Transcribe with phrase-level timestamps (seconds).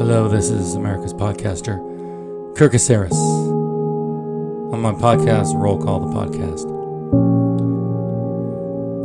[0.00, 1.76] Hello, this is America's podcaster,
[2.56, 3.12] Kirk Aceris.
[4.72, 6.66] On my podcast, Roll Call the Podcast.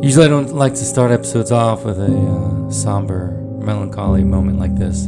[0.01, 4.77] Usually I don't like to start episodes off with a uh, somber, melancholy moment like
[4.77, 5.07] this.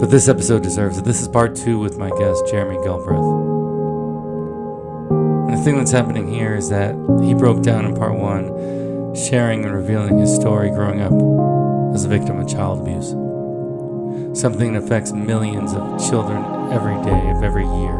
[0.00, 1.04] But this episode deserves it.
[1.04, 3.18] This is part two with my guest, Jeremy Galbraith.
[5.48, 9.64] And the thing that's happening here is that he broke down in part one, sharing
[9.64, 13.12] and revealing his story growing up as a victim of child abuse
[14.38, 17.96] something that affects millions of children every day of every year.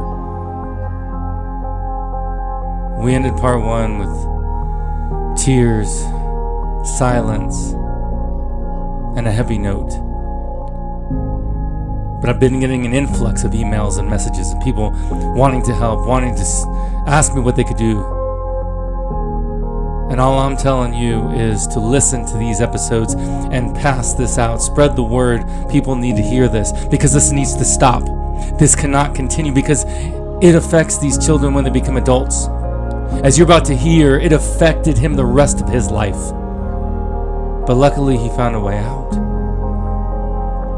[3.03, 5.89] We ended part one with tears,
[6.97, 7.73] silence,
[9.19, 9.91] and a heavy note.
[12.21, 14.93] But I've been getting an influx of emails and messages of people
[15.35, 16.45] wanting to help, wanting to
[17.09, 18.18] ask me what they could do.
[20.11, 24.63] And all I'm telling you is to listen to these episodes and pass this out.
[24.63, 25.45] Spread the word.
[25.71, 28.05] People need to hear this because this needs to stop.
[28.59, 29.85] This cannot continue because
[30.43, 32.47] it affects these children when they become adults.
[33.23, 36.33] As you're about to hear, it affected him the rest of his life.
[37.67, 39.13] But luckily, he found a way out.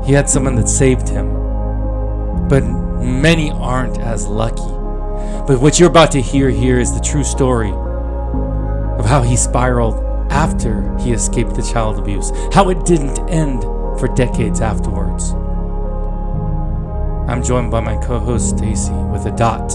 [0.05, 1.28] He had someone that saved him.
[2.49, 4.72] But many aren't as lucky.
[5.47, 7.72] But what you're about to hear here is the true story
[9.00, 9.94] of how he spiraled
[10.31, 13.62] after he escaped the child abuse, how it didn't end
[13.99, 15.33] for decades afterwards.
[17.31, 19.71] I'm joined by my co-host Stacy with a dot,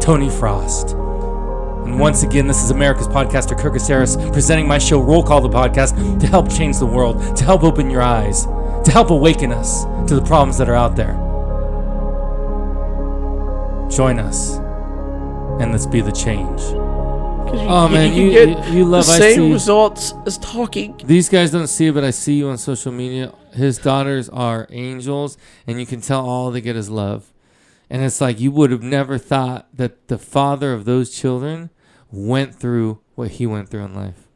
[0.00, 0.92] Tony Frost.
[0.92, 5.50] And once again, this is America's podcaster Kirk Aceris presenting my show Roll Call the
[5.50, 9.84] Podcast to help change the world, to help open your eyes, to help awaken us
[10.08, 11.12] to the problems that are out there.
[13.90, 14.56] Join us
[15.60, 16.83] and let's be the change.
[17.54, 20.12] 'Cause oh, you, Oh, man, you, you- get you- you love the I same results
[20.26, 21.00] as talking.
[21.04, 23.32] These guys don't see it, but I see you on social media.
[23.52, 27.32] His daughters are angels, and you can tell all they get is love.
[27.88, 31.70] And it's like you would have never thought that the father of those children
[32.10, 34.28] went through what he went through in life.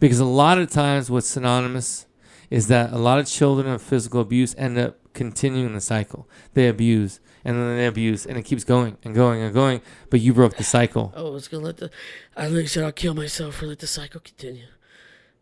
[0.00, 2.06] Because a lot of times, what's synonymous
[2.50, 6.28] is that a lot of children of physical abuse end up continuing the cycle.
[6.54, 9.80] They abuse, and then they abuse, and it keeps going and going and going.
[10.10, 11.12] But you broke the cycle.
[11.16, 11.90] Oh, I was gonna let the.
[12.36, 14.66] I literally said I'll kill myself or let the cycle continue.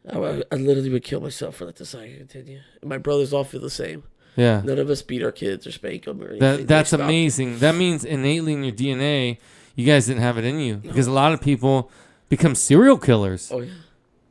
[0.09, 2.61] I, I, literally would kill myself or let the cycle continue.
[2.83, 4.05] My brothers all feel the same.
[4.35, 4.63] Yeah.
[4.65, 6.41] None of us beat our kids or spank them or anything.
[6.41, 7.59] That that's amazing.
[7.59, 9.39] That means innately in your DNA,
[9.75, 11.91] you guys didn't have it in you because a lot of people
[12.29, 13.51] become serial killers.
[13.53, 13.73] Oh yeah.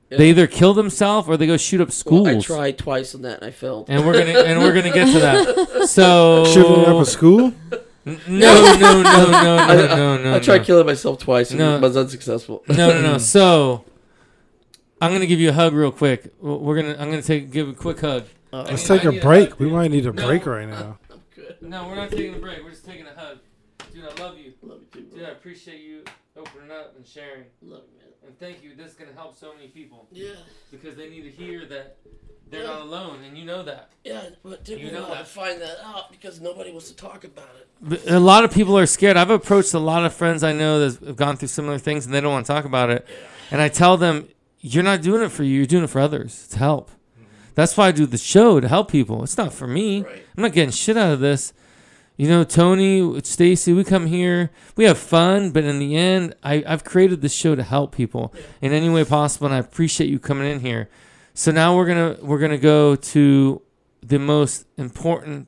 [0.10, 2.26] They either kill themselves or they go shoot up schools.
[2.28, 3.86] Well, I tried twice on that and I failed.
[3.90, 5.88] and we're gonna and we're gonna get to that.
[5.88, 7.54] So Shooting up a school?
[8.06, 10.36] no, no, no, no, no, I, no, no.
[10.36, 10.64] I tried no.
[10.64, 11.80] killing myself twice and No.
[11.80, 12.64] was unsuccessful.
[12.68, 13.18] No, no, no.
[13.20, 13.86] So
[15.02, 16.34] I'm gonna give you a hug real quick.
[16.42, 18.26] We're gonna I'm gonna take give a quick hug.
[18.52, 19.60] Uh, Let's take a break.
[19.60, 20.98] We might need a break right now.
[21.62, 22.64] No, we're not taking a break.
[22.64, 23.40] We're just taking a hug.
[23.94, 24.54] Dude, I love you.
[24.64, 25.18] Love you too, bro.
[25.20, 26.04] Dude, I appreciate you
[26.38, 27.44] opening up and sharing.
[27.62, 28.09] Love you, man.
[28.30, 28.76] And thank you.
[28.76, 30.06] This is gonna help so many people.
[30.12, 30.34] Yeah,
[30.70, 31.98] because they need to hear that
[32.52, 33.90] they're not alone, and you know that.
[34.04, 36.96] yeah, but dude, You we know want to find that out because nobody wants to
[36.96, 37.68] talk about it.
[37.82, 39.18] But a lot of people are scared.
[39.18, 42.14] I've approached a lot of friends I know that have gone through similar things, and
[42.14, 43.04] they don't want to talk about it.
[43.10, 43.16] Yeah.
[43.50, 44.28] And I tell them,
[44.60, 45.56] "You're not doing it for you.
[45.58, 47.24] You're doing it for others to help." Mm-hmm.
[47.56, 49.24] That's why I do the show to help people.
[49.24, 50.04] It's not for me.
[50.04, 50.24] Right.
[50.38, 51.52] I'm not getting shit out of this.
[52.20, 56.62] You know, Tony, Stacy, we come here, we have fun, but in the end, I,
[56.68, 60.20] I've created this show to help people in any way possible, and I appreciate you
[60.20, 60.90] coming in here.
[61.34, 63.62] So now we're gonna we're gonna go to
[64.04, 65.48] the most important,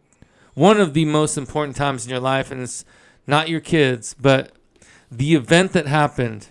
[0.53, 2.85] one of the most important times in your life, and it's
[3.27, 4.53] not your kids, but
[5.11, 6.47] the event that happened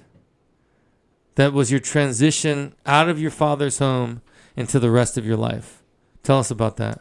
[1.37, 4.20] that was your transition out of your father's home
[4.55, 5.82] into the rest of your life.
[6.23, 7.00] Tell us about that.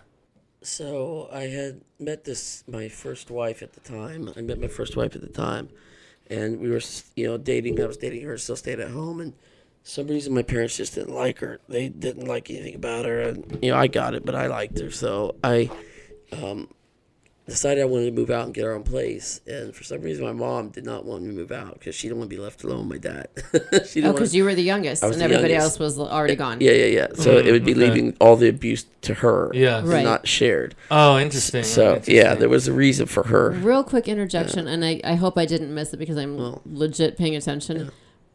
[0.61, 4.31] So I had met this my first wife at the time.
[4.35, 5.69] I met my first wife at the time,
[6.29, 6.81] and we were
[7.15, 7.81] you know dating.
[7.81, 9.33] I was dating her, still stayed at home, and
[9.83, 11.59] some reason my parents just didn't like her.
[11.69, 14.79] They didn't like anything about her, and you know I got it, but I liked
[14.79, 15.69] her, so I
[16.33, 16.67] um,
[17.49, 19.41] decided I wanted to move out and get our own place.
[19.47, 22.07] And for some reason, my mom did not want me to move out because she
[22.07, 23.27] didn't want to be left alone with my dad.
[23.43, 25.79] she Oh, didn't want because you were the youngest, and the everybody youngest.
[25.79, 26.59] else was already gone.
[26.61, 27.07] yeah, yeah, yeah.
[27.15, 27.79] So it would be okay.
[27.81, 29.79] leaving all the abuse to her, Yeah.
[29.79, 30.03] and Right.
[30.03, 30.75] not shared.
[30.91, 31.63] Oh, interesting.
[31.63, 32.15] So interesting.
[32.15, 33.51] yeah, there was a reason for her.
[33.51, 37.17] Real quick interjection, and I, I hope I didn't miss it because I'm Well, legit
[37.17, 37.91] paying attention.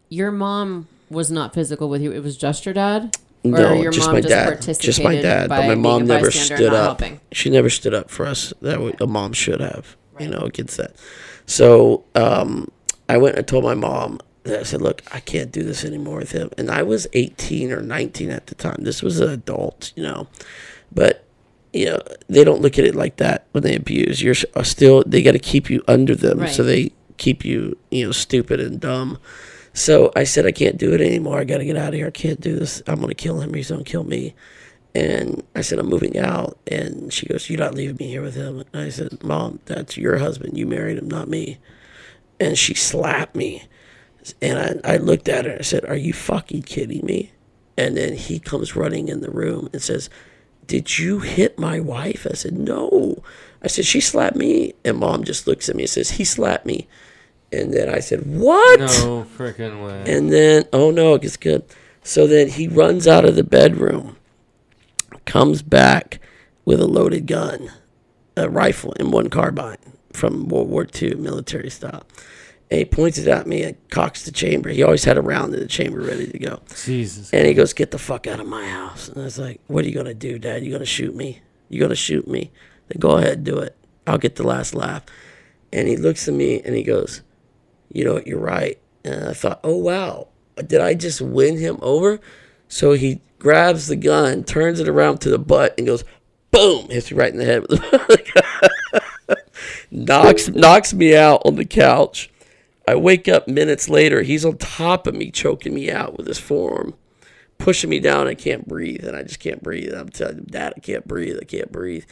[0.09, 3.17] Your mom was not physical with you; it was just your dad.
[3.45, 4.81] No, just my just dad.
[4.81, 5.51] Just my dad.
[5.51, 7.01] But my mom never stood up.
[7.01, 7.21] helping.
[7.31, 8.55] She never stood up for us.
[8.63, 10.97] That a mom should have, you know, against that.
[11.47, 12.71] So um,
[13.09, 16.19] I went and told my mom that I said, "Look, I can't do this anymore
[16.19, 18.79] with him." And I was 18 or 19 at the time.
[18.81, 20.27] This was an adult, you know,
[20.91, 21.25] but
[21.75, 24.23] you know they don't look at it like that when they abuse.
[24.23, 28.07] You're uh, still they got to keep you under them, so they keep you, you
[28.07, 29.19] know, stupid and dumb.
[29.75, 31.41] So I said, I can't do it anymore.
[31.41, 32.07] I got to get out of here.
[32.07, 32.81] I can't do this.
[32.87, 33.53] I'm going to kill him.
[33.53, 34.35] He's going to kill me.
[34.95, 36.57] And I said, I'm moving out.
[36.69, 38.63] And she goes, You're not leaving me here with him.
[38.73, 40.57] And I said, Mom, that's your husband.
[40.57, 41.59] You married him, not me.
[42.39, 43.65] And she slapped me.
[44.41, 47.33] And I, I looked at her and I said, Are you fucking kidding me?
[47.77, 50.09] And then he comes running in the room and says,
[50.69, 52.29] Did you hit my wife?
[52.31, 53.25] I said, No.
[53.61, 54.75] I said, She slapped me.
[54.85, 56.87] And mom just looks at me and says, He slapped me.
[57.61, 58.81] And then I said, What?
[58.81, 60.05] No freaking way.
[60.13, 61.65] And then, oh no, it gets good.
[62.03, 64.17] So then he runs out of the bedroom,
[65.25, 66.21] comes back
[66.65, 67.71] with a loaded gun,
[68.37, 69.79] a rifle, and one carbine
[70.13, 72.05] from World War II military style.
[72.71, 74.71] And he points it at me and cocks the chamber.
[74.71, 76.63] He always had a round in the chamber ready to go.
[76.85, 77.33] Jesus.
[77.33, 79.09] And he goes, Get the fuck out of my house.
[79.09, 80.65] And I was like, What are you going to do, Dad?
[80.65, 81.41] You going to shoot me?
[81.69, 82.51] You going to shoot me?
[82.89, 83.77] Then go ahead, do it.
[84.07, 85.05] I'll get the last laugh.
[85.73, 87.23] And he looks at me and he goes,
[87.95, 88.21] You know?
[88.27, 88.79] You're right.
[89.05, 90.29] And I thought, Oh, wow.
[90.57, 92.21] Did I just win him over?
[92.69, 96.05] So he grabs the gun, turns it around to the butt, and goes,
[96.51, 96.89] Boom!
[96.89, 97.65] Hits me right in the head
[99.91, 102.31] knocks knocks me out on the couch.
[102.87, 104.23] I wake up minutes later.
[104.23, 106.95] He's on top of me, choking me out with his forearm,
[107.59, 108.29] pushing me down.
[108.29, 109.95] I can't breathe, and I just can't breathe.
[109.95, 111.39] I'm telling him, Dad, I can't breathe.
[111.41, 112.05] I can't breathe.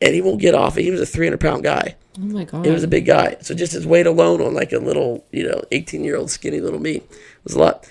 [0.00, 0.76] And he won't get off.
[0.76, 0.82] it.
[0.82, 1.96] He was a 300 pound guy.
[2.18, 2.64] Oh my god!
[2.64, 3.36] He was a big guy.
[3.40, 6.60] So just his weight alone on like a little, you know, 18 year old skinny
[6.60, 7.02] little me
[7.44, 7.88] was a lot.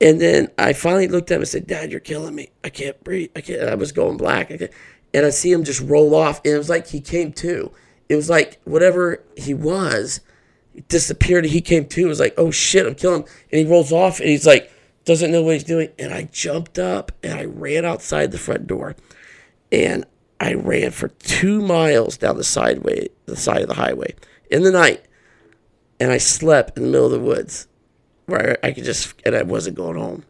[0.00, 2.50] And then I finally looked at him and said, Dad, you're killing me.
[2.62, 3.30] I can't breathe.
[3.34, 3.62] I can't.
[3.62, 4.50] I was going black.
[4.50, 4.68] I.
[5.14, 6.42] And I see him just roll off.
[6.44, 7.72] And it was like he came to.
[8.08, 10.20] It was like whatever he was
[10.88, 11.46] disappeared.
[11.46, 12.04] He came to.
[12.04, 13.28] It was like, oh shit, I'm killing him.
[13.50, 14.70] And he rolls off and he's like,
[15.04, 15.88] doesn't know what he's doing.
[15.98, 18.96] And I jumped up and I ran outside the front door.
[19.72, 20.04] And
[20.40, 24.14] I ran for two miles down the sideway, the side of the highway
[24.50, 25.04] in the night.
[25.98, 27.68] And I slept in the middle of the woods
[28.26, 30.24] where I could just, and I wasn't going home.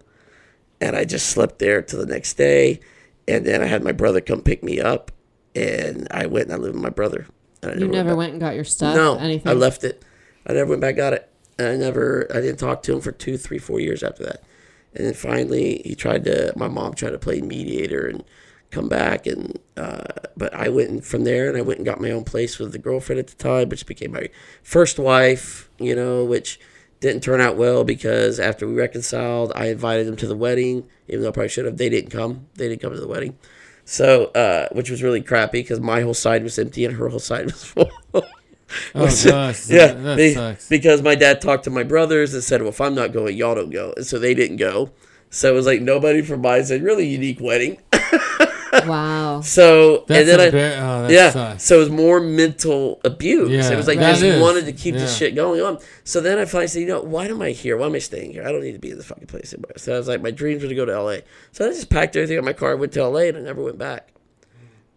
[0.81, 2.81] And I just slept there till the next day.
[3.27, 5.11] And then I had my brother come pick me up.
[5.55, 7.27] And I went and I lived with my brother.
[7.63, 8.19] And I you never back.
[8.19, 8.95] went and got your stuff.
[8.95, 9.51] No, anything.
[9.51, 10.05] I left it.
[10.47, 11.29] I never went back got it.
[11.59, 14.45] And I never, I didn't talk to him for two, three, four years after that.
[14.95, 16.53] And then finally, he tried to.
[16.57, 18.23] My mom tried to play mediator and
[18.77, 20.05] come back, and uh,
[20.37, 22.79] but I went from there, and I went and got my own place with the
[22.79, 24.29] girlfriend at the time, which became my
[24.63, 25.69] first wife.
[25.79, 26.61] You know, which
[27.01, 31.23] didn't turn out well because after we reconciled, I invited them to the wedding, even
[31.23, 31.77] though I probably should have.
[31.77, 32.47] They didn't come.
[32.55, 33.37] They didn't come to the wedding.
[33.85, 37.21] So, uh, which was really crappy because my whole side was empty and her whole
[37.21, 37.91] side was full.
[38.15, 38.23] Oh
[38.95, 39.69] gosh.
[39.69, 40.69] yeah, That, that sucks.
[40.69, 43.55] because my dad talked to my brothers and said, "Well, if I'm not going, y'all
[43.55, 44.91] don't go," and so they didn't go.
[45.31, 46.83] So it was like nobody from my side.
[46.83, 47.79] Really unique wedding.
[48.87, 49.41] wow.
[49.45, 51.63] So That's and then a I, bit- oh, that yeah, sucks.
[51.65, 53.51] so it was more mental abuse.
[53.51, 54.41] Yeah, it was like that I just is.
[54.43, 55.01] wanted to keep Yeah.
[55.01, 55.79] this shit going on.
[56.05, 57.77] So then I finally said, you know, why am I here?
[57.77, 58.45] Why am I staying here?
[58.47, 59.73] I don't need to be in this fucking place anymore.
[59.77, 61.23] So I was like, my dreams were to go to L.A.
[61.53, 63.29] So I just packed everything in my car, went to L.A.
[63.29, 64.09] and I never went back.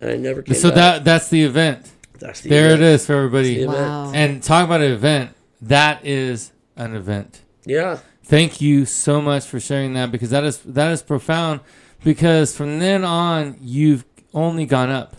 [0.02, 0.76] And I never came So back.
[0.76, 1.92] that that's the event.
[2.20, 2.82] That's the There event.
[2.82, 3.66] it is for everybody.
[3.66, 3.90] That's the event.
[3.92, 4.12] Wow.
[4.14, 5.32] And talk about an event.
[5.62, 7.42] That is an event.
[7.66, 8.00] Yeah.
[8.24, 11.62] Thank you so much for sharing that because that is that is profound.
[12.04, 15.16] Because from then on, you've only gone up.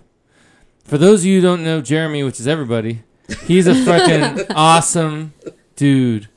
[0.85, 3.03] For those of you who don't know Jeremy, which is everybody,
[3.47, 5.35] he's a fucking awesome
[5.77, 6.29] dude.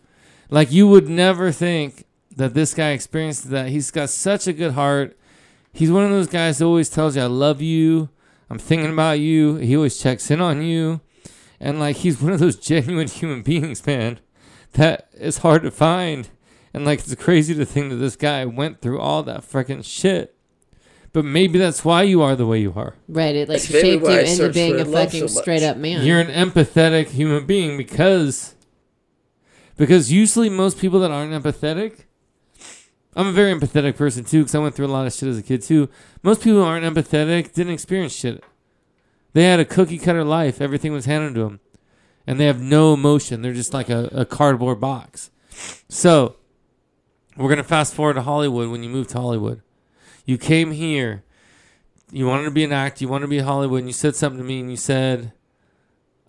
[0.49, 3.69] Like you would never think that this guy experienced that.
[3.69, 5.17] He's got such a good heart.
[5.71, 8.09] He's one of those guys that always tells you, "I love you.
[8.49, 11.01] I'm thinking about you." He always checks in on you,
[11.59, 14.19] And like he's one of those genuine human beings, man,
[14.73, 16.29] that is hard to find.
[16.73, 20.32] And like it's crazy to think that this guy went through all that freaking shit.
[21.13, 22.95] But maybe that's why you are the way you are.
[23.07, 23.35] Right.
[23.35, 26.05] It like That's shaped you into being a fucking so straight up man.
[26.05, 28.55] You're an empathetic human being because
[29.77, 32.05] because usually most people that aren't empathetic
[33.15, 35.37] I'm a very empathetic person too because I went through a lot of shit as
[35.37, 35.89] a kid too.
[36.23, 38.43] Most people who aren't empathetic didn't experience shit.
[39.33, 40.61] They had a cookie cutter life.
[40.61, 41.59] Everything was handed to them.
[42.25, 43.41] And they have no emotion.
[43.41, 45.29] They're just like a, a cardboard box.
[45.89, 46.37] So,
[47.35, 49.61] we're going to fast forward to Hollywood when you moved to Hollywood.
[50.25, 51.23] You came here.
[52.11, 53.03] You wanted to be an actor.
[53.03, 53.79] You wanted to be in Hollywood.
[53.79, 55.33] And you said something to me and you said,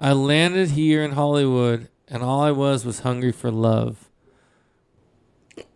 [0.00, 4.08] I landed here in Hollywood and all I was was hungry for love.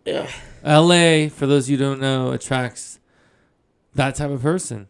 [0.05, 0.29] Yeah.
[0.63, 2.99] LA, for those of you who don't know, attracts
[3.95, 4.87] that type of person.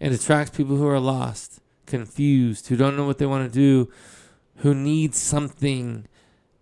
[0.00, 3.90] It attracts people who are lost, confused, who don't know what they want to do,
[4.56, 6.06] who need something.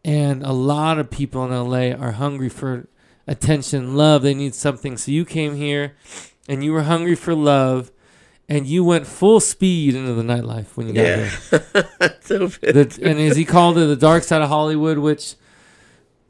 [0.05, 2.87] And a lot of people in LA are hungry for
[3.31, 4.23] attention, love.
[4.23, 4.97] They need something.
[4.99, 5.95] So you came here
[6.49, 7.91] and you were hungry for love
[8.49, 11.31] and you went full speed into the nightlife when you got Yeah.
[11.51, 15.35] here So the, and as he called it, the dark side of Hollywood, which,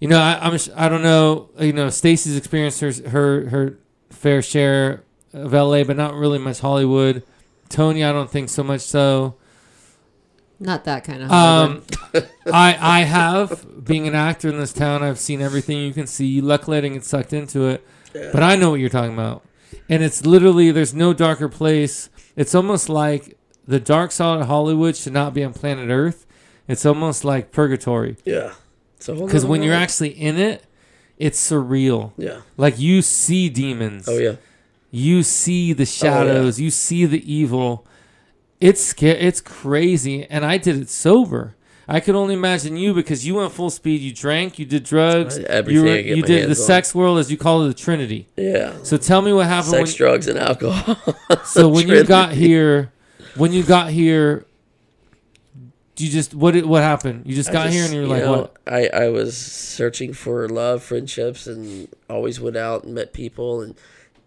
[0.00, 3.78] you know, I, I'm, I don't know, you know, Stacy's experienced her, her, her
[4.11, 5.02] fair share
[5.33, 7.23] of LA, but not really much Hollywood.
[7.71, 9.37] Tony, I don't think so much so.
[10.60, 11.30] Not that kind of.
[11.32, 11.82] Um,
[12.52, 15.02] I, I have being an actor in this town.
[15.02, 16.40] I've seen everything you can see.
[16.42, 19.42] Luckily, I didn't get sucked into it, but I know what you're talking about.
[19.88, 22.10] And it's literally there's no darker place.
[22.36, 26.26] It's almost like the dark side of Hollywood should not be on planet Earth.
[26.68, 28.16] It's almost like purgatory.
[28.24, 28.54] yeah.
[28.96, 30.62] It's a whole Because when you're actually in it,
[31.16, 32.12] it's surreal.
[32.18, 32.42] Yeah.
[32.58, 34.06] Like you see demons.
[34.06, 34.36] Oh yeah.
[34.90, 36.60] You see the shadows.
[36.60, 37.86] You see the evil.
[38.60, 39.18] It's scary.
[39.18, 40.26] It's crazy.
[40.28, 41.56] And I did it sober.
[41.88, 44.00] I could only imagine you because you went full speed.
[44.00, 44.58] You drank.
[44.60, 45.38] You did drugs.
[45.38, 46.54] Everything you get you did the on.
[46.54, 48.28] sex world, as you call it, the Trinity.
[48.36, 48.74] Yeah.
[48.84, 49.96] So tell me what happened Sex, when.
[49.96, 50.96] drugs, and alcohol.
[51.44, 52.92] So when you got here,
[53.34, 54.46] when you got here,
[55.96, 57.26] you just what did, what happened?
[57.26, 58.56] You just I got here and you were you like, know, what?
[58.66, 63.74] I, I was searching for love, friendships, and always went out and met people, and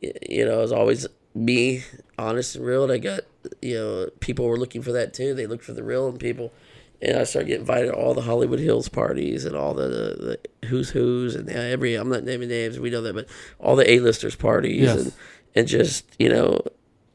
[0.01, 1.83] you know, it was always me,
[2.17, 2.83] honest and real.
[2.83, 3.21] And I got,
[3.61, 5.33] you know, people were looking for that too.
[5.33, 6.51] They looked for the real in people,
[7.01, 10.37] and I started getting invited to all the Hollywood Hills parties and all the, the,
[10.61, 11.95] the who's who's and uh, every.
[11.95, 13.27] I'm not naming names, we know that, but
[13.59, 14.99] all the A-listers parties Yes.
[15.03, 15.13] and
[15.55, 16.61] and just you know,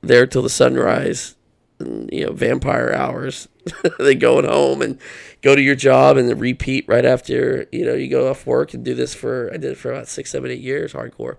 [0.01, 1.35] there till the sunrise
[1.81, 3.49] and, you know, vampire hours.
[3.99, 4.99] then going home and
[5.43, 8.73] go to your job and then repeat right after, you know, you go off work
[8.73, 11.37] and do this for, I did it for about six, seven, eight years, hardcore.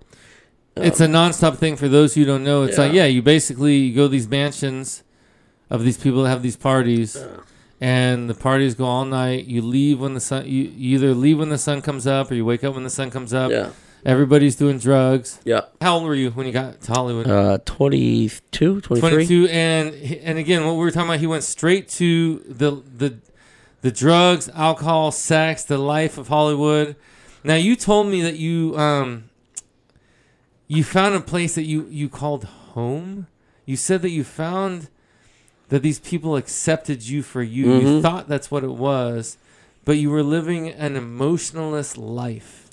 [0.81, 2.63] It's a nonstop thing for those who don't know.
[2.63, 3.03] It's like, Um, Yeah.
[3.03, 5.03] yeah, you basically you go to these mansions
[5.69, 7.17] of these people that have these parties,
[7.81, 9.45] and the parties go all night.
[9.45, 10.45] You leave when the sun.
[10.45, 12.89] You, you either leave when the sun comes up, or you wake up when the
[12.89, 13.51] sun comes up.
[13.51, 13.69] Yeah.
[14.05, 15.39] Everybody's doing drugs.
[15.43, 15.61] Yeah.
[15.81, 17.27] How old were you when you got to Hollywood?
[17.27, 19.09] Uh, 22, 23.
[19.09, 19.93] 22 and
[20.23, 23.17] and again what we were talking about he went straight to the the
[23.81, 26.95] the drugs alcohol sex the life of hollywood
[27.43, 29.28] now you told me that you um
[30.69, 33.27] you found a place that you you called home
[33.65, 34.87] you said that you found
[35.69, 38.01] that these people accepted you for you you Mhm.
[38.01, 39.37] thought that's what it was
[39.85, 42.67] but you were living an emotionalist life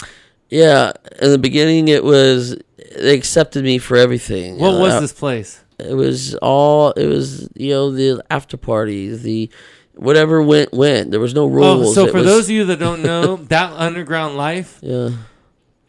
[0.48, 0.92] Yeah.
[1.20, 2.56] In the beginning, it was,
[2.96, 4.58] they accepted me for everything.
[4.60, 9.22] what Uh, was this place It was all, it was, you know, the after parties,
[9.22, 9.50] the,
[9.96, 11.10] whatever went, went.
[11.10, 11.88] There was no rules.
[11.88, 15.10] oh so It for was- those of you that don't know that underground life Yeah.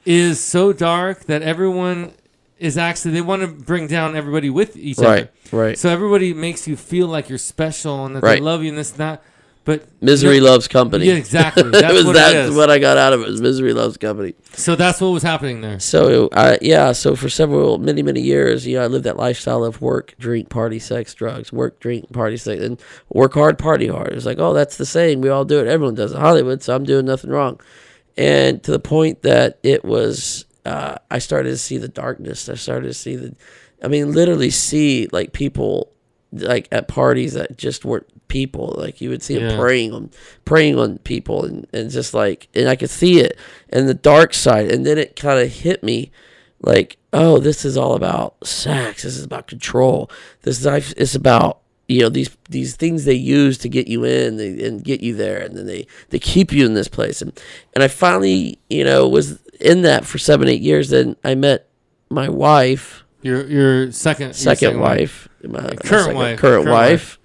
[0.07, 2.13] Is so dark that everyone
[2.57, 5.23] is actually they want to bring down everybody with each Right.
[5.23, 5.29] other.
[5.51, 5.77] Right.
[5.77, 8.35] So everybody makes you feel like you're special and that Right.
[8.35, 9.21] they love you and this and that.
[9.65, 11.07] But Misery loves company.
[11.07, 11.63] Yeah, exactly.
[11.63, 13.27] That That's was what that's what I got out of it.
[13.27, 14.33] Was misery loves company.
[14.53, 15.77] So that's what was happening there.
[15.81, 16.29] So
[16.61, 20.15] yeah, so for several many many years, you know, I lived that lifestyle of work,
[20.17, 22.79] drink, party, sex, drugs, work, drink, party, sex, and
[23.13, 24.13] work hard, party hard.
[24.13, 25.19] It's like, oh, that's the same.
[25.19, 25.67] We all do it.
[25.67, 26.17] Everyone does it.
[26.17, 27.59] Hollywood, so I'm doing nothing wrong.
[28.17, 32.49] And to the point that it was, uh, I started to see the darkness.
[32.49, 33.35] I started to see the,
[33.83, 35.91] I mean, literally see like people
[36.33, 38.75] like at parties that just weren't people.
[38.77, 39.55] Like you would see them Yeah.
[39.57, 40.09] preying on
[40.45, 43.37] preying on people and, and just like and I could see it
[43.69, 46.11] and the dark side and then it kind of hit me
[46.61, 51.61] like oh this is all about sex this is about control this is it's about
[51.87, 55.15] you know these these things they use to get you in they, and get you
[55.15, 57.31] there and then they they keep you in this place and
[57.73, 61.67] and I finally you know was in that for seven eight years then I met
[62.09, 66.39] my wife Your your second your second wife, my, my Current second- wife.
[66.39, 67.19] current, Current wife,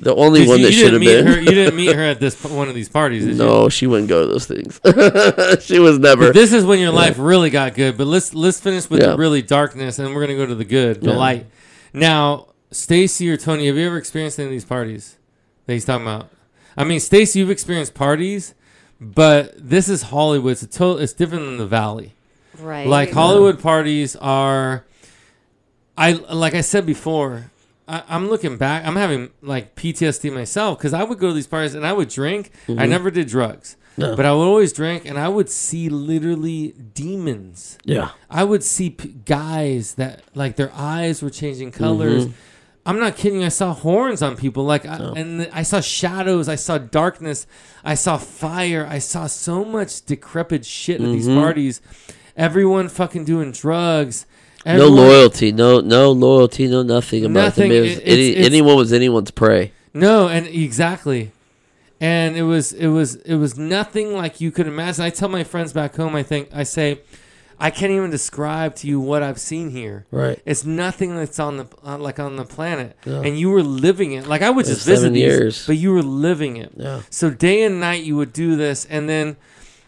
[0.00, 1.26] The only one you, that you should didn't have meet been.
[1.26, 1.40] her.
[1.40, 3.24] You didn't meet her at this one of these parties.
[3.24, 3.38] Did you?
[3.38, 4.78] no, she wouldn't go to those things.
[5.64, 6.32] she was never.
[6.32, 7.96] This is when your life really got good.
[7.98, 9.10] But let's let's finish with Yeah.
[9.12, 11.16] the really darkness, and we're gonna go to the good, the Yeah.
[11.16, 11.46] light.
[11.92, 15.16] Now, Stacy or Tony, have you ever experienced any of these parties
[15.66, 16.28] that he's talking about?
[16.76, 18.54] I mean, Stacy, you've experienced parties,
[19.00, 20.52] but this is Hollywood.
[20.52, 20.98] It's a total.
[20.98, 22.14] It's different than the Valley.
[22.58, 22.86] Right.
[22.86, 24.84] Like Hollywood parties are.
[25.96, 27.50] I like I said before.
[27.88, 28.86] I, I'm looking back.
[28.86, 32.08] I'm having like PTSD myself because I would go to these parties and I would
[32.08, 32.50] drink.
[32.68, 34.14] I never did drugs, No.
[34.14, 37.78] but I would always drink, and I would see literally demons.
[37.84, 38.10] yeah.
[38.30, 42.26] I would see p- guys that like their eyes were changing colors.
[42.26, 42.34] Mm-hmm.
[42.86, 43.44] I'm not kidding.
[43.44, 46.48] I saw horns on people, like, I, and I saw shadows.
[46.48, 47.46] I saw darkness.
[47.84, 48.86] I saw fire.
[48.88, 51.38] I saw so much decrepit shit at these Mm-hmm.
[51.40, 51.80] parties.
[52.36, 54.24] Everyone fucking doing drugs.
[54.64, 55.52] No loyalty.
[55.52, 56.66] No no loyalty.
[56.68, 57.70] No nothing about Nothing.
[57.70, 57.78] them.
[57.78, 59.72] It was It- any, it's- anyone was anyone's prey.
[59.94, 61.32] No, and exactly.
[62.00, 65.04] And it was it was it was nothing like you could imagine.
[65.04, 67.00] I tell my friends back home, I think I say,
[67.60, 70.06] I can't even describe to you what I've seen here.
[70.10, 70.40] Right.
[70.44, 74.26] It's nothing that's on the uh, like on the planet, and you were living it.
[74.26, 75.66] Like I would just visit these, years.
[75.66, 76.72] but you were living it.
[76.76, 77.02] Yeah.
[77.10, 79.36] So day and night you would do this, and then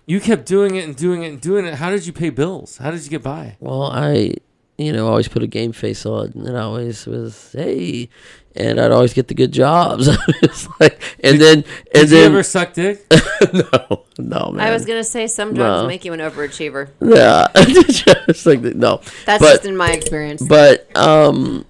[0.06, 1.74] you kept doing it and doing it and doing it.
[1.74, 2.78] How did you pay bills?
[2.78, 3.56] How did you get by?
[3.60, 4.34] Well, I,
[4.80, 8.08] you know, always put a game face on, and I always was hey,
[8.56, 10.08] and I'd always get the good jobs.
[10.80, 13.04] like, and then, and Did you then, ever suck dick?
[13.52, 14.60] no, no, man.
[14.66, 15.87] I was gonna say some drugs No.
[15.88, 16.90] make you an overachiever.
[17.00, 20.42] yeah, it's like no, That's But- just in my experience.
[20.46, 21.64] but um,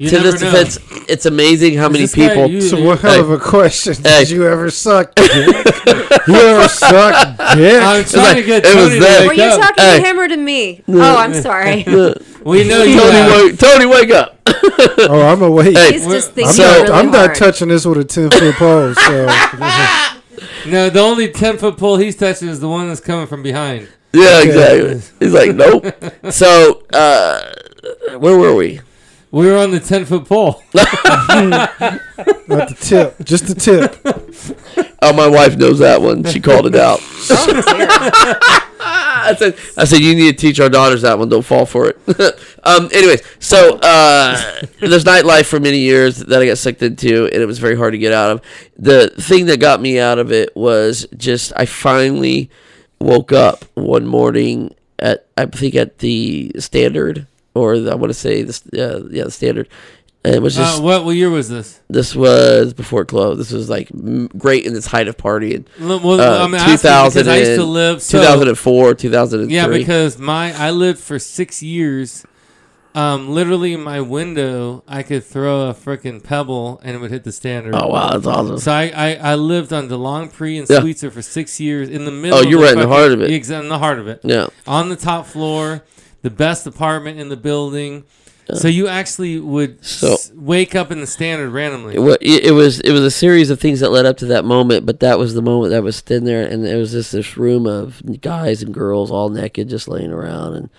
[0.00, 0.50] You to never this know.
[0.52, 0.78] defense,
[1.08, 2.46] it's amazing how many people.
[2.48, 3.94] you- So what hell of a question?
[3.94, 4.20] Hey.
[4.20, 5.26] Did you ever suck dick?
[5.34, 7.82] you ever suck dick?
[7.82, 9.60] I'm trying like- to get it was Tony to that- Were you up.
[9.60, 10.00] talking Hey.
[10.00, 10.82] to him or to me?
[10.88, 11.84] Oh, I'm sorry.
[12.44, 12.98] We know you.
[12.98, 14.38] Tony, wake, Tony, wake up!
[14.46, 15.76] oh, I'm awake.
[15.76, 15.92] Hey.
[15.92, 16.72] He's We're- just I'm thinking So- not.
[16.82, 17.28] really I'm hard.
[17.30, 18.94] not touching this with a ten foot pole.
[18.94, 19.26] So
[20.70, 23.88] No, the only ten foot pole he's touching is the one that's coming from behind.
[24.12, 24.48] Yeah, Okay.
[24.48, 25.00] exactly.
[25.26, 26.32] He's like, nope.
[26.32, 27.40] so, uh,
[28.18, 28.80] where were we?
[29.30, 30.62] We were on the ten foot pole.
[30.74, 31.78] not
[32.48, 33.96] the tip, just the tip.
[35.02, 36.24] Oh, my wife knows that one.
[36.24, 37.00] She called it out.
[38.80, 41.28] I said, I said, you need to teach our daughters that one.
[41.28, 41.98] Don't fall for it.
[42.64, 47.34] um, anyways, so uh, there's nightlife for many years that I got sucked into, and
[47.34, 48.42] it was very hard to get out of.
[48.76, 52.50] The thing that got me out of it was just I finally
[53.00, 57.26] woke up one morning at I think at the Standard,
[57.58, 59.68] or I want to say the uh, yeah the Standard.
[60.24, 61.80] And it was just Uh, what, what year was this?
[61.88, 63.38] this was before it closed.
[63.38, 65.64] This was like m- great in its height of partying.
[65.78, 66.74] Well, Uh, I'm asking
[67.12, 68.02] because I used to live.
[68.02, 69.54] So, 2004, 2003.
[69.54, 72.24] yeah, because my I lived for six years.
[72.94, 77.22] Um, literally, in my window, I could throw a freaking pebble and it would hit
[77.22, 77.74] the standard.
[77.76, 78.58] Oh wow, that's awesome.
[78.58, 80.80] So I, I, I lived on De Longpre and Yeah.
[80.80, 82.38] Sweetzer for six years in the middle.
[82.38, 83.30] Oh, you're right in the heart of it.
[83.30, 84.20] Exa- in the heart of it.
[84.24, 84.48] Yeah.
[84.66, 85.84] On the top floor,
[86.22, 88.04] the best apartment in the building.
[88.54, 91.96] So you actually would So- s- wake up in the standard randomly.
[91.96, 94.46] It, it it was it was a series of things that led up to that
[94.46, 97.12] moment, but that was the moment that I was sitting there, and it was just
[97.12, 100.70] this room of guys and girls all naked, just laying around, and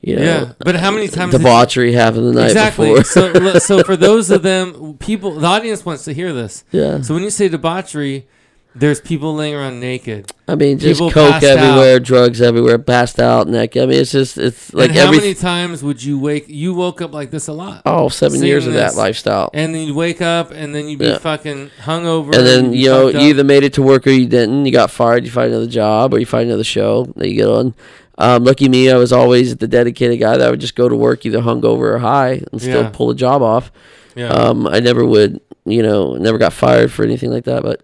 [0.00, 2.90] you know, Yeah, but how many times you- debauchery happened the night exactly.
[2.94, 3.02] before.
[3.02, 6.62] so, so for those of them, people, the audience wants to hear this.
[6.70, 8.28] yeah, So when you say debauchery,
[8.74, 10.30] there's people laying around naked.
[10.46, 13.82] I mean, just people coke everywhere, drugs everywhere, passed out, naked.
[13.82, 16.44] I mean, it's just it's like and how every many times would you wake?
[16.48, 17.82] You woke up like this a lot.
[17.86, 19.50] oh seven years of that lifestyle.
[19.52, 21.18] And then you'd wake up, and then you'd be Yeah.
[21.18, 22.34] fucking hungover.
[22.36, 24.64] and then you'd you know you either made it to work or you didn't.
[24.66, 25.24] You got fired.
[25.24, 27.74] You find another job or you find another show that you get on.
[28.20, 31.24] Um, lucky me, I was always the dedicated guy that would just go to work
[31.24, 32.90] either hungover or high and still Yeah.
[32.92, 33.70] pull a job off.
[34.16, 34.28] yeah.
[34.28, 37.62] Um, I never would, you know, never got fired for anything like that.
[37.62, 37.82] But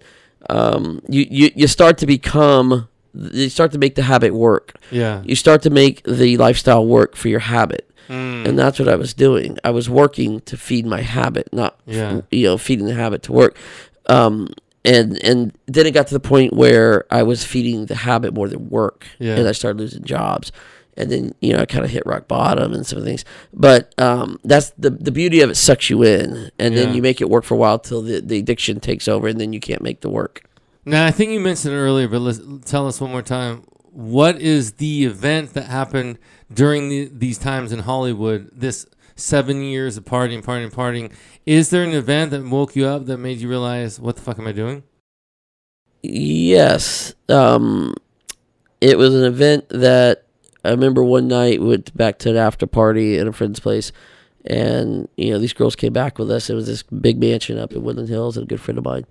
[0.51, 4.75] um, you, you you start to become, you start to make the habit work.
[4.91, 5.23] yeah.
[5.25, 7.91] You start to make the lifestyle work for your habit.
[8.09, 8.47] Mm.
[8.47, 9.57] And that's what I was doing.
[9.65, 12.21] I was working to feed my habit, not Yeah.
[12.31, 13.57] you know feeding the habit to work.
[14.11, 14.49] Um,
[14.85, 18.49] and and then it got to the point where I was feeding the habit more
[18.51, 19.37] than work, Yeah.
[19.37, 20.53] and I started losing jobs.
[20.97, 23.25] And then you know I kind of hit rock bottom and some things.
[23.53, 26.81] But um, that's the the beauty of it sucks you in, and Yeah.
[26.85, 29.41] then you make it work for a while till the, the addiction takes over, and
[29.41, 30.49] then you can't make the work.
[30.85, 33.65] Now I think you mentioned it earlier, but let's tell us one more time.
[33.91, 36.19] What is the event that happened
[36.53, 38.51] during the, these times in Hollywood?
[38.53, 41.13] This seven years of partying, partying, partying.
[41.47, 44.39] Is there an event that woke you up that made you realize what the fuck
[44.39, 44.83] am I doing?
[46.03, 47.15] Yes.
[47.29, 47.95] Um,
[48.81, 50.24] it was an event that
[50.65, 53.93] I remember one night we went back to an after party at a friend's place,
[54.47, 56.51] and you know these girls came back with us.
[56.51, 59.07] It was this big mansion up in Woodland Hills, and a good friend of mine,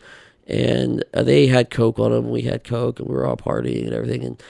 [0.48, 2.30] and uh, they had coke on them.
[2.30, 4.24] We had coke, and we were all partying and everything.
[4.24, 4.44] And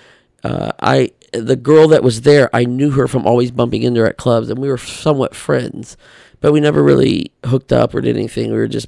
[0.43, 4.07] uh, I, the girl that was there, I knew her from always bumping into her
[4.07, 5.95] at clubs, and we were somewhat friends,
[6.41, 8.51] but we never really hooked up or did anything.
[8.51, 8.87] We were just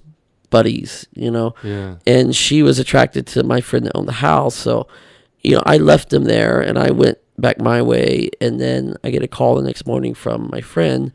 [0.52, 1.96] buddies, you know Yeah.
[2.06, 4.56] and she was attracted to my friend that owned the house.
[4.56, 4.88] So,
[5.42, 8.30] you know, I left him there and I went back my way.
[8.42, 11.12] And then I get a call the next morning from my friend,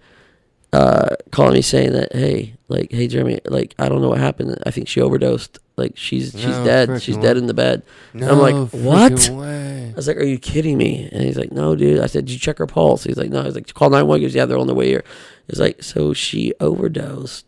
[0.73, 4.57] uh, calling me saying that, hey, like, hey, Jeremy, like, I don't know what happened.
[4.65, 5.59] I think she overdosed.
[5.77, 7.03] Like, she's she's No dead.
[7.03, 7.83] She's dead in the bed.
[8.13, 9.31] No I'm like, what?
[9.31, 9.91] way.
[9.91, 12.35] I was like, "Are you kidding me?" And he's like, "No, dude." I said, "Did
[12.35, 14.35] you check her pulse?" He's like, "No." I was like, "Call nine one." He goes,
[14.35, 15.05] "Yeah, they're on their way here."
[15.49, 17.47] He's like, "So she overdosed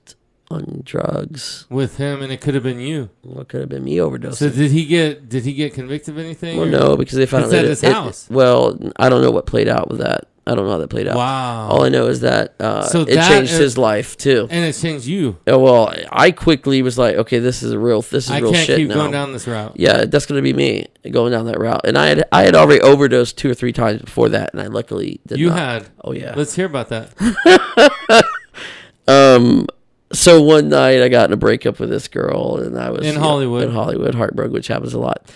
[0.53, 1.67] on drugs.
[1.71, 3.11] With him, and it could have been you.
[3.23, 5.29] What could have been me overdosing?" So did he get?
[5.29, 6.57] Did he get convicted of anything?
[6.59, 8.27] Well, or- no, because they found It's out at his it- it- house.
[8.31, 10.27] well, I don't know what played out with that.
[10.45, 11.15] I don't know how that played out.
[11.15, 11.69] Wow.
[11.69, 14.49] All I know is that uh, So it that changed is- his life too.
[14.51, 15.37] and it changed you.
[15.47, 18.51] Oh, well, I quickly was like, okay, this is a real, this is I real
[18.53, 18.95] can't shit keep now.
[18.97, 19.75] going down this route.
[19.77, 21.83] Yeah, that's gonna be me going down that route.
[21.85, 24.67] And I had, I had already overdosed two or three times before that, and I
[24.67, 25.59] luckily did You not.
[25.59, 25.87] had.
[26.03, 26.35] Oh yeah.
[26.37, 27.13] Let's hear about that.
[29.09, 29.67] Um.
[30.13, 33.15] So one night I got in a breakup with this girl, and I was In
[33.15, 33.63] you know, Hollywood.
[33.65, 35.27] in Hollywood, heartbroken, which happens a lot.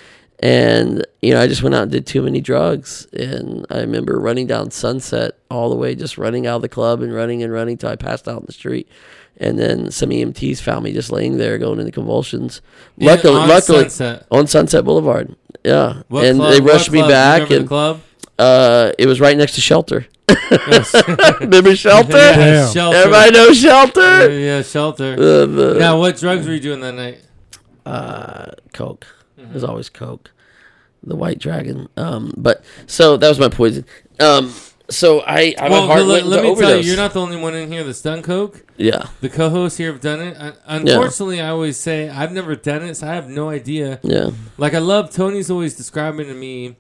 [0.41, 4.21] And you know, I just went out and did too many drugs, and I remember
[4.21, 7.51] running down Sunset all the way, just running out of the club and running and
[7.53, 8.87] running till I passed out in the street.
[9.39, 12.61] And then some EMTs found me just laying there, going into convulsions.
[12.99, 14.27] In- Luckily, on luckily Sunset.
[14.31, 15.35] on Sunset Boulevard.
[15.65, 17.09] Yeah, What and club- they rushed me club?
[17.09, 18.01] Do you back, and club.
[18.39, 20.07] Uh, it was right next to Shelter.
[20.51, 20.95] Yes.
[21.41, 22.17] Remember Shelter?
[22.17, 22.73] yeah, Damn.
[22.73, 22.97] shelter.
[22.99, 24.31] Everybody knows Yeah, Shelter.
[24.39, 25.13] yeah, shelter.
[25.15, 27.21] Uh, the- now, what drugs were you doing that night?
[27.85, 29.07] uh, Coke.
[29.39, 30.31] It was always Coke.
[31.03, 31.89] The White Dragon.
[31.97, 33.85] Um, but so that was my poison.
[34.19, 34.53] Um,
[34.91, 37.21] so I, I well, heart let, went let into me tell you, you're not the
[37.21, 38.65] only one in here that's done coke.
[38.77, 40.37] Yeah, The co-hosts here have done it.
[40.39, 44.01] Un- Unfortunately, I always say I've never done it, so I have no idea.
[44.03, 44.31] yeah.
[44.59, 46.77] Like I love Tony's always describing to me w-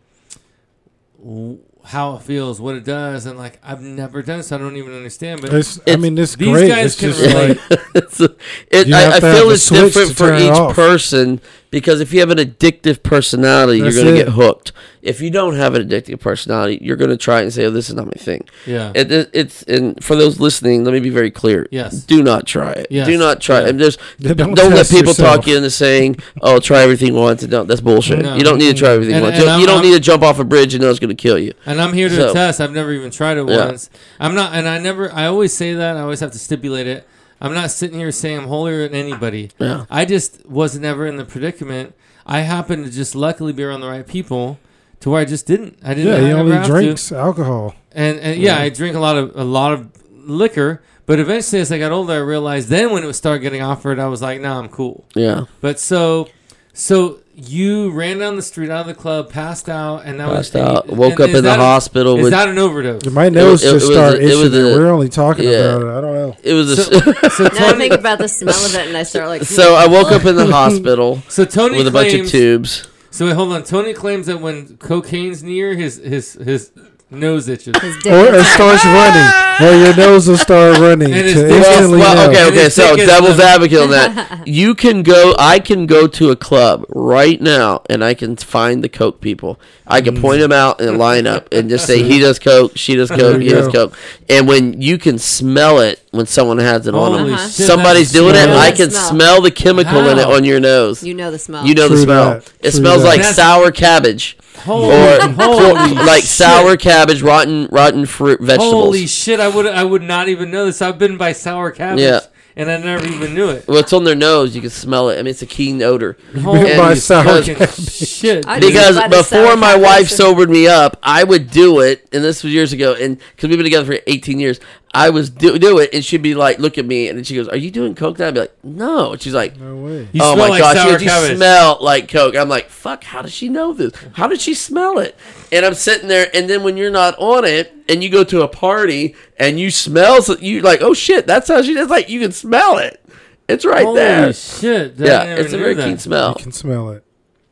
[1.84, 4.76] how it feels, what it does, and like I've never done it, so I don't
[4.76, 5.40] even understand.
[5.40, 6.68] But It's, I mean, it's these great.
[6.68, 7.58] guys It's can just relate.
[7.70, 8.34] like it's a,
[8.70, 10.74] it, I, I feel it's different for turn it each off.
[10.74, 14.72] person because if you have an addictive personality, That's you're going to get hooked.
[15.02, 17.88] If you don't have an addictive personality, you're going to try and say, "Oh, this
[17.88, 21.10] is not my thing." yeah, It, it, it's and for those listening, let me be
[21.10, 21.66] very clear.
[21.70, 22.02] Yes.
[22.04, 22.88] Do not try it.
[22.90, 23.06] Yes.
[23.06, 23.66] Do not try Yeah.
[23.66, 23.70] it.
[23.70, 25.36] And just don't, don't let people yourself.
[25.36, 27.68] talk you into saying, "Oh, try everything once." And don't.
[27.68, 28.20] That's bullshit.
[28.20, 28.34] No.
[28.34, 29.36] You don't need to try everything And- once.
[29.36, 31.14] and You, you don't I'm- need to jump off a bridge and know it's going
[31.16, 31.52] to kill you.
[31.66, 32.60] and I'm here to So- attest.
[32.60, 33.66] I've never even tried it Yeah.
[33.66, 33.90] once.
[34.18, 35.12] I'm not, and I never.
[35.12, 35.96] I always say that.
[35.96, 37.06] I always have to stipulate it.
[37.40, 39.50] I'm not sitting here saying I'm holier than anybody.
[39.58, 39.84] Yeah.
[39.90, 41.94] I just was never in the predicament.
[42.24, 44.58] I happened to just luckily be around the right people
[45.00, 45.78] to where I just didn't.
[45.82, 46.12] I didn't.
[46.12, 46.72] yeah, he only have to.
[46.72, 47.74] drinks alcohol.
[47.92, 50.82] And, and yeah, I drink a lot of a lot of liquor.
[51.06, 54.00] But eventually, as I got older, I realized then when it was started getting offered,
[54.00, 55.44] I was like, "Nah, I'm cool." Yeah.
[55.60, 56.28] But so,
[56.72, 60.48] so you ran down the street out of the club, passed out, and that was
[60.50, 60.88] Passed and out.
[60.88, 62.32] you- Woke and up in the a- hospital Is with.
[62.32, 63.04] that an overdose?
[63.10, 64.40] My nose it just was started it itching.
[64.40, 65.50] was a- we're only talking yeah.
[65.76, 65.98] about it.
[65.98, 66.36] I don't know.
[66.42, 66.76] it was a.
[66.76, 69.42] So, so Now I think about the smell of it, and I start like.
[69.44, 72.88] so I woke up in the hospital so Tony with a bunch of tubes.
[73.10, 73.64] So wait, hold on.
[73.64, 76.70] Tony claims that when cocaine's near, his his his
[77.10, 77.74] nose itches.
[77.76, 79.42] Or it is- starts running.
[79.58, 81.64] Or your nose will start running And it's to different.
[81.64, 82.28] instantly well, know.
[82.30, 82.64] okay, And okay.
[82.64, 84.42] his So dick is devil's the- advocate on that.
[84.46, 85.34] You can go.
[85.38, 89.58] I can go to a club right now, and I can find the coke people.
[89.86, 92.94] I can point them out in a lineup and just say he does coke, she
[92.96, 93.88] does coke, he you does go.
[93.88, 93.98] coke.
[94.28, 97.48] And when you can smell it when someone has it on Holy them, Uh-huh.
[97.48, 97.66] shit!
[97.66, 98.42] somebody's that doing it.
[98.44, 99.08] smells- I can smell.
[99.10, 100.34] smell the chemical in it How?
[100.34, 101.02] on your nose.
[101.02, 101.66] You know the smell.
[101.66, 102.30] You know the True smell.
[102.34, 102.46] that.
[102.60, 103.08] It True smells that.
[103.08, 104.36] like That's- sour cabbage.
[104.66, 106.30] Holy, Or holy like shit.
[106.30, 108.72] sour cabbage, rotten, rotten fruit, vegetables.
[108.72, 109.38] Holy shit!
[109.40, 110.82] I would I would not even know this.
[110.82, 112.20] I've been by sour cabbage, Yeah.
[112.56, 113.66] and I never even knew it.
[113.68, 114.54] Well, it's on their nose.
[114.56, 115.14] You can smell it.
[115.14, 116.16] I mean, it's a keen odor.
[116.42, 118.44] Holy by sour fucking shit!
[118.46, 122.52] I Because before my wife sobered me up, I would do it, and this was
[122.52, 124.58] years ago, and because we've been together for 18 years,
[124.94, 127.34] I was do, do it, and she'd be like, look at me, and then she
[127.34, 130.08] goes, "Are you doing coke?" now?" I'd be like, "No," and she's like, No way.
[130.12, 133.20] You "Oh my like gosh, sour you, you smell like coke." I'm like, "Fuck, how
[133.20, 133.92] does she know this?
[134.14, 135.14] How did she smell it?"
[135.52, 138.40] And I'm sitting there, and then when you're not on it, and you go to
[138.42, 142.08] a party, and you smell, so you like, "Oh shit, that's how she does." Like
[142.08, 143.02] you can smell it.
[143.48, 143.84] It's right there.
[143.84, 144.32] Holy there.
[144.32, 145.00] shit!
[145.00, 145.84] I Yeah, it's a very that.
[145.86, 146.36] keen smell.
[146.38, 147.04] You can smell it.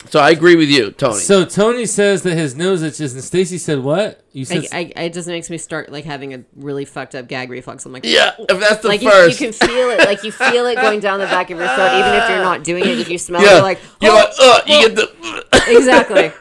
[0.09, 1.19] So I agree with you, Tony.
[1.19, 4.24] So Tony says that his nose itches, and Stacy said what?
[4.35, 7.29] You said I, I, it just makes me start like having a really fucked up
[7.29, 7.87] gag reflex.
[7.87, 9.41] I'm like, Yeah, if that's the like you, first.
[9.41, 11.99] you can feel it, like you feel it going down the back of your throat,
[12.01, 12.99] even if you're not doing it.
[12.99, 15.45] If you smell it, yeah, you're like, you're oh, like, uh, you get the.
[15.69, 16.33] exactly.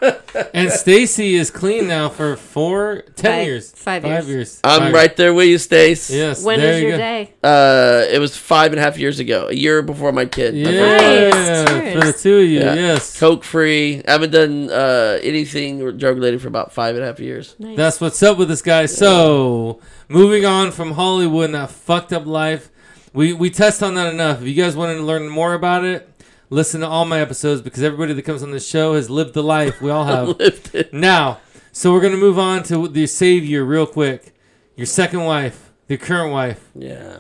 [0.55, 4.27] and Stacy is clean now for four, ten Five- years, five years.
[4.27, 4.59] years.
[4.63, 6.09] I'm Five- right there with you, Stace.
[6.09, 6.43] Yes.
[6.43, 7.03] When there is you your go.
[7.03, 7.33] day?
[7.43, 10.55] Uh, it was five and a half years ago, a year before my kid.
[10.55, 11.93] my Yeah, Nice.
[11.93, 12.59] for the two of you.
[12.59, 12.73] Yeah.
[12.73, 13.19] Yes.
[13.19, 14.01] Coke free.
[14.07, 17.55] I haven't done uh, anything drug related for about five and a half years.
[17.59, 17.77] Nice.
[17.83, 18.85] That's what's up with this guy.
[18.85, 22.69] So, moving on from Hollywood and that fucked up life,
[23.11, 24.41] we we test on that enough.
[24.41, 26.09] If you guys want to learn more about it,
[26.49, 29.43] listen to all my episodes because everybody that comes on this show has lived the
[29.43, 30.29] life we all have.
[30.39, 30.93] Lived it.
[30.93, 31.41] now,
[31.73, 34.33] so we're gonna move on to the savior real quick.
[34.77, 37.17] Your second wife, the current wife, Yeah,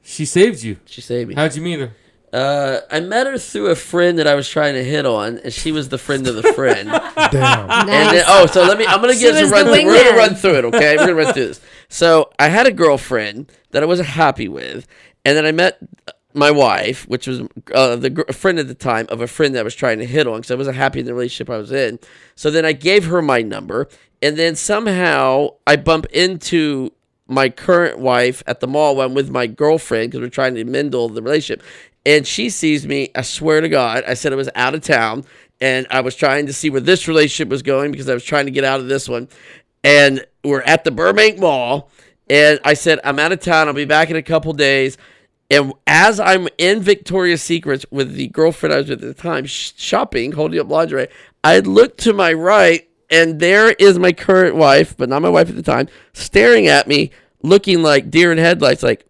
[0.00, 0.76] she saved you.
[0.86, 1.34] she saved me.
[1.34, 1.90] How'd you meet her?
[2.32, 5.52] Uh, I met her through a friend that I was trying to hit on, and
[5.52, 6.88] she was the friend of the friend.
[7.30, 7.70] Damn.
[7.70, 8.86] And then, oh, so let me.
[8.86, 9.64] I'm gonna She give some was run.
[9.66, 10.96] Through, we're gonna run through it, okay?
[10.96, 11.60] We're gonna run through this.
[11.90, 14.86] So I had a girlfriend that I wasn't happy with,
[15.26, 15.78] and then I met
[16.32, 17.42] my wife, which was
[17.74, 20.06] uh, the gr- friend at the time of a friend that I was trying to
[20.06, 21.98] hit on because I wasn't happy in the relationship I was in.
[22.34, 23.88] So then I gave her my number,
[24.22, 26.92] and then somehow I bump into
[27.28, 30.64] my current wife at the mall when I'm with my girlfriend because we're trying to
[30.64, 31.62] mendel the relationship.
[32.04, 35.24] And she sees me, I swear to God, I said I was out of town
[35.60, 38.46] and I was trying to see where this relationship was going because I was trying
[38.46, 39.28] to get out of this one.
[39.84, 41.88] And we're at the Burbank Mall,
[42.28, 43.68] and I said, I'm out of town.
[43.68, 44.98] I'll be back in a couple days.
[45.50, 49.44] And as I'm in Victoria's Secrets with the girlfriend I was with at the time,
[49.44, 51.08] sh- shopping, holding up lingerie,
[51.44, 55.48] I looked to my right, and there is my current wife, but not my wife
[55.48, 57.10] at the time, staring at me,
[57.42, 59.04] looking like deer in headlights, like,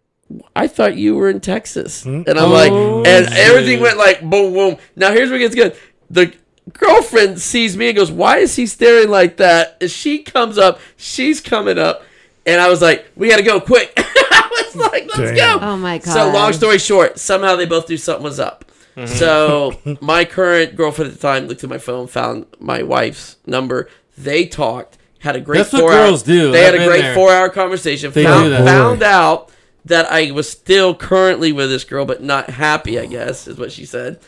[0.55, 2.03] I thought you were in Texas.
[2.03, 2.21] Hmm?
[2.27, 3.37] And I'm like, Oh, and shit.
[3.37, 4.77] everything went like boom, boom.
[4.95, 5.75] Now here's where it gets good.
[6.09, 6.33] The
[6.71, 9.77] girlfriend sees me and goes, Why is he staring like that?
[9.81, 12.03] And she comes up, she's coming up,
[12.45, 13.93] and I was like, We gotta go quick.
[13.97, 15.59] I was like, Let's Damn.
[15.59, 15.65] go.
[15.65, 16.13] Oh my god.
[16.13, 18.65] So long story short, somehow they both knew something was up.
[18.95, 19.13] Mm-hmm.
[19.15, 23.89] So my current girlfriend at the time looked at my phone, found my wife's number.
[24.17, 26.51] They talked, had a great That's what girls hour, do.
[26.51, 27.15] They had I've a great there.
[27.15, 28.11] four hour conversation.
[28.11, 28.65] They found, do that.
[28.65, 29.49] found out
[29.85, 32.99] that I was still currently with this girl, but not happy.
[32.99, 34.19] I guess is what she said.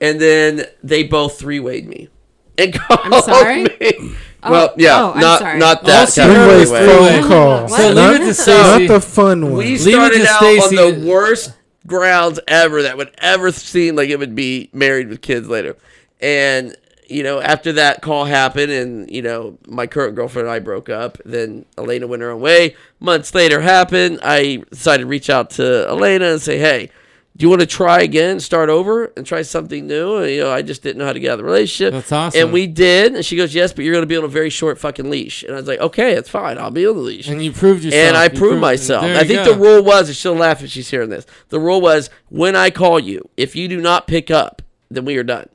[0.00, 2.08] And then they both three wayed me.
[2.58, 3.62] And called sorry?
[3.64, 4.14] me.
[4.42, 5.58] Oh, well, yeah, oh, I'm not sorry.
[5.58, 7.20] not that Also, kind of Three-way three-way.
[7.20, 7.68] phone call.
[7.68, 8.86] So leave Not, it to Stacy.
[8.86, 9.52] not the fun one.
[9.54, 10.76] We Leave it started to out Stacy.
[10.78, 11.52] on the worst
[11.86, 15.76] grounds ever that would ever seem like it would be married with kids later.
[16.20, 16.76] And
[17.12, 20.88] you know, after that call happened, and you know, my current girlfriend and I broke
[20.88, 21.18] up.
[21.24, 22.74] Then Elena went her own way.
[23.00, 24.20] Months later happened.
[24.22, 26.90] I decided to reach out to Elena and say, "Hey,
[27.36, 30.50] do you want to try again, start over, and try something new?" And, you know,
[30.52, 31.92] I just didn't know how to get out of the relationship.
[31.94, 32.40] That's awesome.
[32.40, 33.14] And we did.
[33.14, 35.42] And she goes, "Yes, but you're going to be on a very short fucking leash."
[35.42, 36.58] And I was like, "Okay, it's fine.
[36.58, 38.08] I'll be on the leash." And you proved yourself.
[38.08, 39.04] and I You proved myself.
[39.04, 39.52] I think go.
[39.54, 41.26] the rule was, and she'll laugh if she's hearing this.
[41.48, 45.16] The rule was when I call you, if you do not pick up, then we
[45.16, 45.48] are done.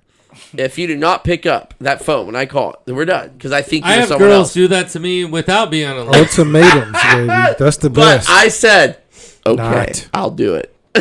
[0.57, 3.29] If you do not pick up that phone when I call it, then we're done.
[3.29, 4.53] Because I think I you're have someone girls else.
[4.53, 6.39] do that to me without being on a list.
[6.39, 7.27] Ultimatums, baby.
[7.59, 8.29] That's the But best.
[8.29, 9.01] I said,
[9.45, 10.09] okay, Not.
[10.13, 10.73] I'll do it.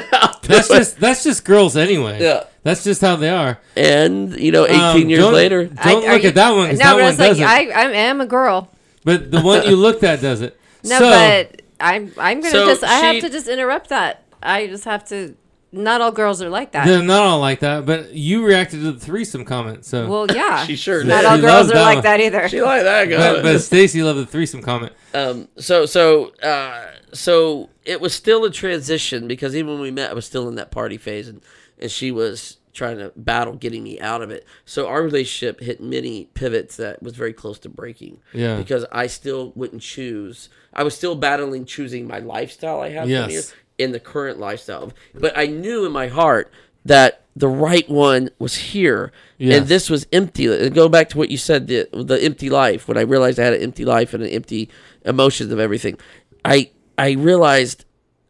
[0.42, 2.20] That's just that's just girls anyway.
[2.22, 2.44] Yeah.
[2.62, 3.58] That's just how they are.
[3.76, 6.68] And you know, 18 Um, years later, Don't I- are look you- at that one.
[6.70, 7.44] 'cause No, that but one it's like doesn't.
[7.44, 8.70] I, I am a girl.
[9.04, 10.58] but the one you looked at does it.
[10.84, 14.22] No, so, but I'm I'm gonna So just I she- have to just interrupt that.
[14.42, 15.34] I just have to.
[15.76, 16.86] Not all girls are like that.
[16.86, 17.86] they're not all like that.
[17.86, 19.84] But you reacted to the threesome comment.
[19.84, 20.64] So, well, yeah.
[20.66, 22.02] she sure Not all She girls are that like one.
[22.04, 22.48] that either.
[22.48, 23.32] She like that guy.
[23.34, 24.92] but, but Stacy loved the threesome comment.
[25.14, 30.10] um, so so uh, so it was still a transition because even when we met,
[30.10, 31.40] I was still in that party phase, and
[31.78, 34.44] and she was trying to battle getting me out of it.
[34.66, 38.18] So our relationship hit many pivots that was very close to breaking.
[38.34, 38.58] Yeah.
[38.58, 40.50] because I still wouldn't choose.
[40.74, 43.54] I was still battling choosing my lifestyle I have Yes.
[43.78, 46.50] In the current lifestyle, but I knew in my heart
[46.84, 49.58] that the right one was here, Yes.
[49.58, 50.46] and this was empty.
[50.46, 52.88] And go back to what you said, the the empty life.
[52.88, 54.70] When I realized I had an empty life and an empty
[55.04, 55.98] emotions of everything,
[56.44, 57.84] I I realized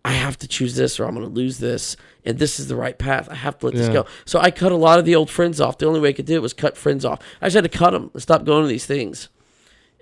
[0.04, 2.76] I have to choose this or I'm going to lose this, and this is the
[2.76, 3.28] right path.
[3.30, 4.06] I have to let this go.
[4.24, 5.78] So I cut a lot of the old friends off.
[5.78, 7.20] The only way I could do it was cut friends off.
[7.40, 9.28] I just had to cut them and stop going to these things.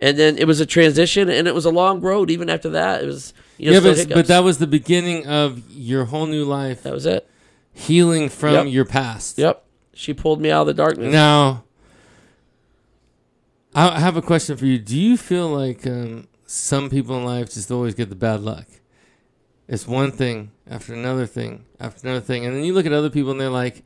[0.01, 2.31] And then it was a transition, and it was a long road.
[2.31, 6.07] Even after that, it was you yeah, but, but that was the beginning of your
[6.07, 7.29] whole new life, that was it.
[7.73, 8.67] healing from Yep.
[8.69, 9.39] your past.
[9.39, 9.65] Yep,
[9.95, 11.13] she pulled me out of the darkness.
[11.13, 11.65] Now,
[13.75, 14.79] I have a question for you.
[14.79, 18.67] Do you feel like um, some people in life just always get the bad luck?
[19.67, 23.11] It's one thing after another thing after another thing, and then you look at other
[23.11, 23.83] people and they're like,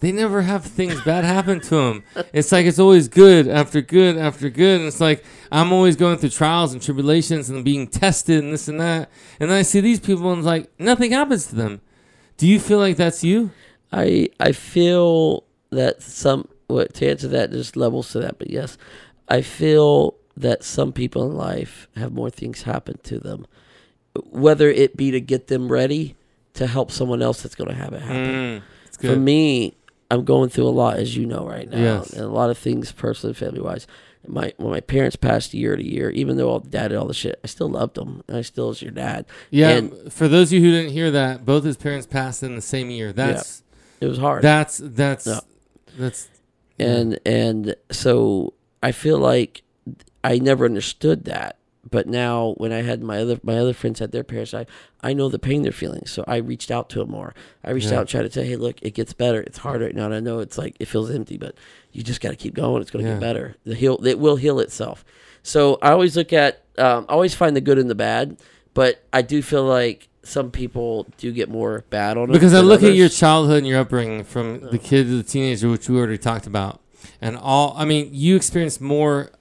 [0.00, 2.02] they never have things bad happen to them.
[2.32, 4.80] It's like it's always good after good after good.
[4.80, 8.68] And it's like I'm always going through trials and tribulations and being tested and this
[8.68, 9.10] and that.
[9.40, 11.80] And then I see these people and it's like nothing happens to them.
[12.36, 13.50] Do you feel like that's you?
[13.92, 18.76] I I feel that some what to answer that there's levels to that, but yes,
[19.28, 23.46] I feel that some people in life have more things happen to them,
[24.30, 26.16] whether it be to get them ready
[26.54, 28.24] to help someone else that's going to have it happen.
[28.60, 29.20] Mm, it's For good.
[29.20, 29.76] me,
[30.14, 32.12] I'm going through a lot, as you know, right now, Yes.
[32.12, 33.86] and a lot of things personally, family wise.
[34.26, 37.12] My when my parents passed year to year, even though all dad did all the
[37.12, 39.26] shit, I still loved them, I still was your dad.
[39.50, 39.68] yeah.
[39.70, 42.62] and for those of you who didn't hear that, both his parents passed in the
[42.62, 43.12] same year.
[43.12, 43.62] That's
[44.00, 44.40] it was hard.
[44.42, 45.40] that's that's Yeah.
[45.98, 46.28] that's
[46.78, 49.62] and and so I feel like
[50.22, 51.58] I never understood that.
[51.90, 54.66] But now, when I had my other my other friends had their parents, I
[55.02, 57.34] I know the pain they're feeling, so I reached out to them more.
[57.62, 58.00] I reached Yeah.
[58.00, 59.40] out tried to say, hey, look, it gets better.
[59.40, 61.54] It's hard right now, and I know it's like it feels empty, but
[61.92, 62.80] you just got to keep going.
[62.82, 63.16] It's going to Yeah.
[63.16, 63.56] get better.
[63.64, 65.04] The heal it will heal itself.
[65.42, 68.38] So I always look at, um, I always find the good and the bad,
[68.72, 72.60] but I do feel like some people do get more bad on it because I
[72.60, 75.98] look at your childhood and your upbringing from the kid to the teenager, which we
[75.98, 76.80] already talked about,
[77.20, 77.74] and all.
[77.76, 79.32] I mean, you experienced more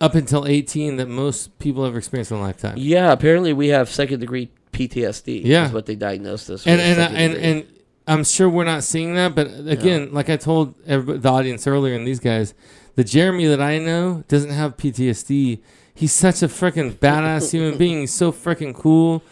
[0.00, 2.74] up until eighteen that most people ever experienced in a lifetime.
[2.78, 5.42] Yeah, apparently we have second degree PTSD.
[5.44, 5.66] Yeah.
[5.66, 6.66] is what they diagnosed us.
[6.66, 7.66] and with, and second and and
[8.08, 12.06] I'm sure we're not seeing that, but again, like I told the audience earlier, and
[12.06, 12.54] these guys,
[12.94, 15.58] the Jeremy that I know doesn't have PTSD.
[15.94, 18.00] He's such a freaking badass human being.
[18.00, 19.22] He's so freaking cool,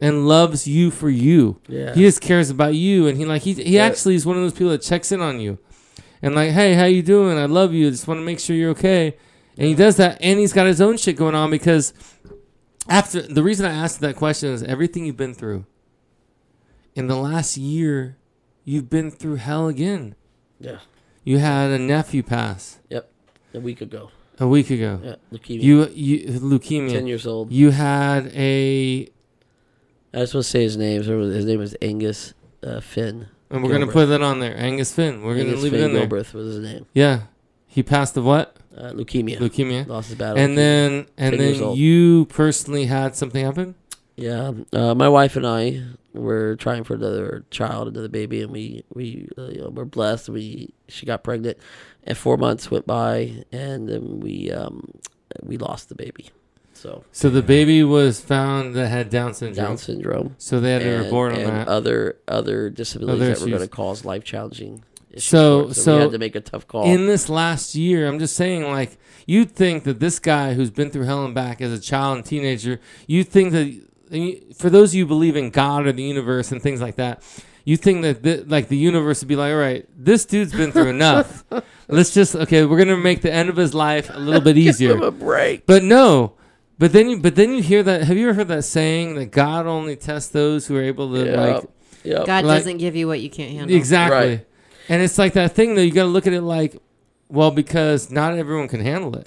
[0.00, 1.58] and loves you for you.
[1.68, 1.94] Yeah.
[1.94, 3.84] He just cares about you, and he like he he Yeah.
[3.86, 5.58] actually is one of those people that checks in on you,
[6.22, 7.36] and like, hey, how you doing?
[7.36, 7.90] I love you.
[7.90, 9.14] Just want to make sure you're okay.
[9.58, 11.92] And he does that, and he's got his own shit going on because
[12.88, 15.66] after the reason I asked that question is everything you've been through.
[16.94, 18.16] In the last year,
[18.64, 20.14] you've been through hell again.
[20.60, 20.78] yeah,
[21.24, 23.10] You had a nephew pass yep,
[23.54, 24.10] a week ago.
[24.38, 25.00] a week ago.
[25.02, 25.62] Yeah, leukemia.
[25.62, 26.90] You you leukemia.
[26.90, 27.50] ten years old.
[27.52, 29.08] You had a,
[30.12, 31.02] I just want to say his name.
[31.02, 33.28] His name is Angus uh, Finn.
[33.50, 34.54] and we're gonna put that on there.
[34.56, 35.22] Angus Finn.
[35.22, 36.06] We're gonna Angus leave Finn it in there.
[36.06, 36.86] Gilbreth was his name.
[36.92, 37.22] Yeah,
[37.66, 38.56] he passed the what?
[38.76, 39.38] Uh, leukemia.
[39.38, 39.86] Leukemia.
[39.86, 40.38] Lost his battle.
[40.38, 43.74] And then and then you personally had something happen.
[44.16, 45.82] yeah, uh, my wife and I
[46.14, 50.28] were trying for another child, another baby, and we we uh, you know, were blessed.
[50.28, 51.58] We she got pregnant,
[52.04, 54.90] and four months went by, and then we um
[55.42, 56.30] we lost the baby.
[56.74, 59.66] So So the baby was found that had Down syndrome.
[59.66, 60.34] Down syndrome.
[60.38, 61.68] So they had to and, report on and that.
[61.68, 64.82] other other disabilities Other that were going to cause life challenging.
[65.12, 66.84] Issues So- for so we had to make a tough call.
[66.84, 70.90] in this last year, I'm just saying, like, you'd think that this guy who's been
[70.90, 74.94] through hell and back as a child and teenager, you'd think that, for those of
[74.94, 77.22] you who believe in God or the universe and things like that,
[77.64, 80.72] you think that, thi- like, the universe would be like, all right, this dude's been
[80.72, 81.44] through enough.
[81.88, 84.54] Let's just, okay, we're going to make the end of his life a little bit
[84.56, 84.96] Give him easier.
[85.02, 85.66] a break.
[85.66, 86.32] But no.
[86.78, 88.02] But then you, but then you hear that.
[88.04, 91.24] Have you ever heard that saying that God only tests those who are able to
[91.36, 91.70] like Yep.
[92.02, 92.26] Yep.
[92.26, 93.76] God Like- doesn't give you what you can't handle.
[93.76, 94.16] Exactly.
[94.28, 94.46] Right.
[94.92, 96.76] And it's like that thing though, you gotta look at it like,
[97.28, 99.26] well, because not everyone can handle it.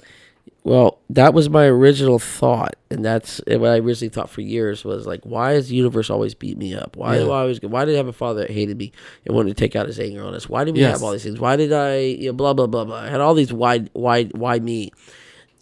[0.62, 5.06] Well, that was my original thought, and that's what I originally thought for years was
[5.06, 6.96] like, why does the universe always beat me up?
[6.96, 7.60] Why do I always?
[7.62, 8.90] Why did I have a father that hated me
[9.24, 10.48] and wanted to take out his anger on us?
[10.48, 10.92] Why did we Yes.
[10.92, 11.38] have all these things?
[11.40, 11.98] Why did I?
[11.98, 12.96] You know, blah blah blah blah.
[12.96, 14.90] I had all these why why why me,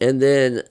[0.00, 0.62] and then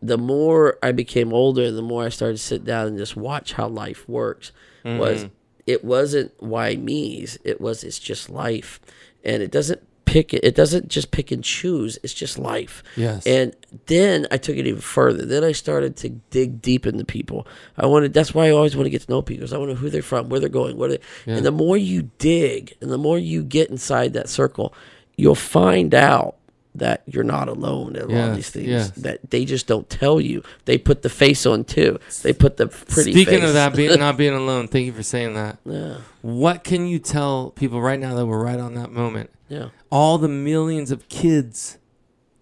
[0.00, 3.52] the more I became older, the more I started to sit down and just watch
[3.54, 4.52] how life works.
[4.84, 4.98] Mm-hmm.
[4.98, 5.26] Was
[5.66, 7.38] it wasn't why me's?
[7.44, 8.80] It was it's just life,
[9.24, 10.44] and it doesn't pick it.
[10.44, 11.98] It doesn't just pick and choose.
[12.02, 12.82] It's just life.
[12.96, 13.26] Yes.
[13.26, 15.24] And then I took it even further.
[15.24, 17.46] Then I started to dig deep into people.
[17.78, 18.12] I wanted.
[18.12, 19.44] That's why I always want to get to know people.
[19.46, 20.90] 'cause I want to know who they're from, where they're going, what.
[20.90, 21.36] They, Yeah.
[21.36, 24.74] And the more you dig, and the more you get inside that circle,
[25.16, 26.36] you'll find out
[26.74, 28.66] that you're not alone in a lot of these things.
[28.66, 28.90] yes.
[28.92, 30.42] That they just don't tell you.
[30.64, 31.98] They put the face on too.
[32.22, 33.12] They put the pretty.
[33.12, 33.48] Speaking face.
[33.48, 35.58] of that, being not being alone, thank you for saying that.
[35.66, 39.30] yeah, What can you tell people right now that we're right on that moment?
[39.48, 41.76] yeah, All the millions of kids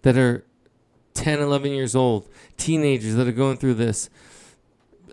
[0.03, 0.45] that are
[1.13, 4.09] 10, 11 years old, teenagers that are going through this,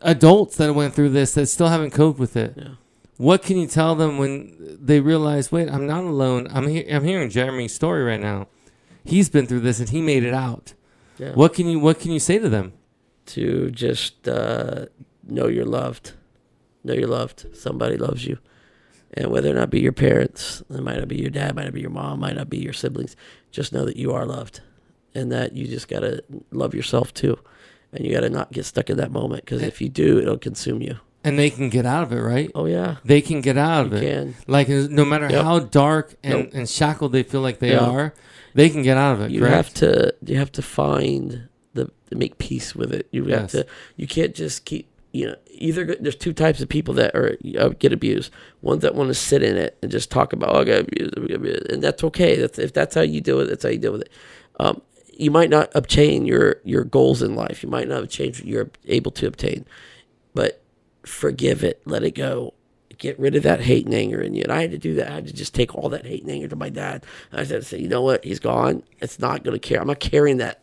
[0.03, 2.55] adults that went through this that still haven't coped with it.
[2.57, 2.69] Yeah.
[3.17, 6.47] What can you tell them when they realize, wait, I'm not alone.
[6.53, 8.47] I'm he- I'm hearing Jeremy's story right now.
[9.05, 10.75] He's been through this and he made it out.
[11.19, 11.33] yeah.
[11.33, 12.73] What can you What can you say to them?
[13.27, 14.87] to just uh,
[15.27, 16.13] know you're loved.
[16.85, 17.55] Know you're loved.
[17.55, 18.39] Somebody loves you.
[19.13, 21.75] And whether or not be your parents, it might not be your dad, might not
[21.75, 23.17] be your mom, might not be your siblings,
[23.51, 24.61] just know that you are loved.
[25.15, 26.23] And that you just got to
[26.53, 27.39] love yourself too.
[27.93, 30.39] And you got to not get stuck in that moment because if you do, it'll
[30.39, 30.97] consume you.
[31.29, 32.51] And they can get out of it, right?
[32.55, 32.97] Oh yeah.
[33.05, 34.03] They can get out of You it.
[34.03, 34.35] can.
[34.47, 35.45] Like uh, no matter Yep.
[35.45, 36.51] how dark and, Nope.
[36.55, 37.87] and shackled they feel like they Yeah.
[37.87, 38.15] are,
[38.55, 39.31] they can get out of it.
[39.31, 39.55] You correct?
[39.55, 43.07] have to you have to find the make peace with it.
[43.13, 43.53] You have Yes.
[43.53, 43.67] to
[43.97, 47.69] you can't just keep you know either there's two types of people that are uh,
[47.79, 48.31] get abused.
[48.63, 51.15] Ones that want to sit in it and just talk about oh, I got abused,
[51.17, 52.37] I got abused," and that's okay.
[52.37, 53.47] That's if that's how you do it.
[53.47, 54.11] That's how you deal with it.
[54.61, 54.83] Um,
[55.17, 57.63] you might not obtain your your goals in life.
[57.63, 59.65] You might not obtain what you're able to obtain,
[60.35, 60.63] but
[61.05, 61.83] forgive it.
[61.85, 62.55] Let it go.
[62.97, 64.43] Get rid of that hate and anger in you.
[64.43, 65.11] And I had to do that.
[65.11, 67.07] I had to just take all that hate and anger to my dad.
[67.33, 68.25] I to say, you know what?
[68.25, 68.83] He's gone.
[68.99, 69.81] It's not going to care.
[69.81, 70.63] I'm not carrying that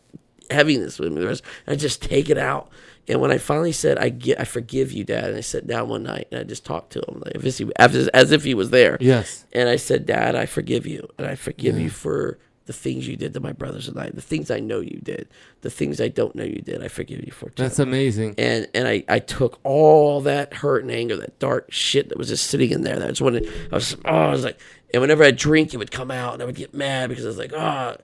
[0.51, 1.25] heaviness with me.
[1.67, 2.69] I just take it out.
[3.07, 5.89] And when I finally said, "I get, I forgive you, Dad," and I sat down
[5.89, 8.55] one night and I just talked to him like as, he, as, as if he
[8.55, 8.97] was there.
[8.99, 9.45] Yes.
[9.53, 11.07] And I said, Dad, I forgive you.
[11.17, 14.21] And I forgive you for the things you did to my brothers and I, the
[14.21, 15.27] things I know you did,
[15.61, 16.83] the things I don't know you did.
[16.83, 17.49] I forgive you for.
[17.49, 17.63] Too.
[17.63, 18.35] That's amazing.
[18.37, 22.27] and and I, I took all that hurt and anger, that dark shit that was
[22.27, 22.97] just sitting in there.
[22.97, 24.59] That's when it, I was oh, I was like,
[24.93, 27.27] and whenever I drink, it would come out, and I would get mad because I
[27.27, 27.97] was like, oh,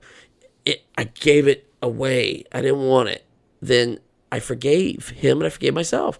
[0.64, 0.84] it.
[0.96, 2.44] I gave it away.
[2.52, 3.24] I didn't want it.
[3.60, 3.98] Then
[4.30, 6.18] I forgave him, and I forgave myself.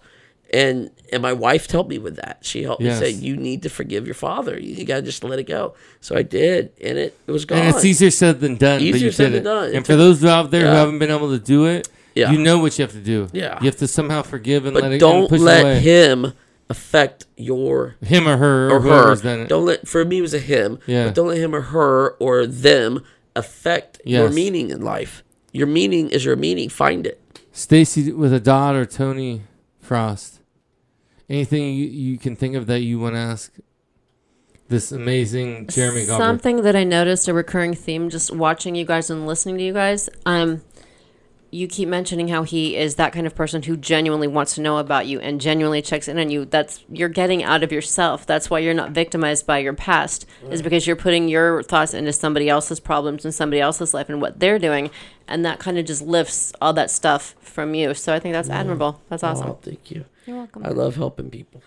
[0.53, 2.37] And and my wife helped me with that.
[2.41, 3.01] She helped Yes.
[3.01, 4.59] me say, "You need to forgive your father.
[4.59, 7.57] You, gotta just let it go." So I did, and it, it was gone.
[7.59, 8.79] And it's easier said than done.
[8.79, 9.55] but Easier you said did than it.
[9.69, 9.75] done.
[9.75, 12.31] And for those out there who haven't been able to do it, Yeah.
[12.31, 13.27] you know what you have to do.
[13.33, 13.57] Yeah.
[13.61, 15.79] You have to somehow forgive and let it don't let away.
[15.79, 16.33] him
[16.69, 19.45] affect your him or her or, or her.
[19.47, 20.77] Don't let for me it was a him.
[20.85, 21.05] Yeah.
[21.05, 23.03] But don't let him or her or them
[23.35, 25.23] affect your meaning in life.
[25.51, 26.69] Your meaning is your meaning.
[26.69, 27.19] Find it.
[27.51, 29.41] Stacy with a dot or Tony
[29.79, 30.39] Frost.
[31.29, 33.53] Anything you, you can think of that you want to ask
[34.67, 36.17] this amazing Jeremy Gobber?
[36.17, 39.73] Something that I noticed a recurring theme just watching you guys and listening to you
[39.73, 40.09] guys.
[40.25, 40.61] Um,
[41.53, 44.77] you keep mentioning how he is that kind of person who genuinely wants to know
[44.77, 46.45] about you and genuinely checks in on you.
[46.45, 48.25] That's you're getting out of yourself.
[48.25, 50.25] That's why you're not victimized by your past.
[50.49, 54.19] Is because you're putting your thoughts into somebody else's problems and somebody else's life and
[54.19, 54.89] what they're doing,
[55.27, 57.93] and that kind of just lifts all that stuff from you.
[57.93, 59.01] So I think that's admirable.
[59.09, 59.49] That's oh, awesome.
[59.49, 60.05] Oh, thank you.
[60.25, 60.65] You're welcome.
[60.65, 61.61] I love helping people.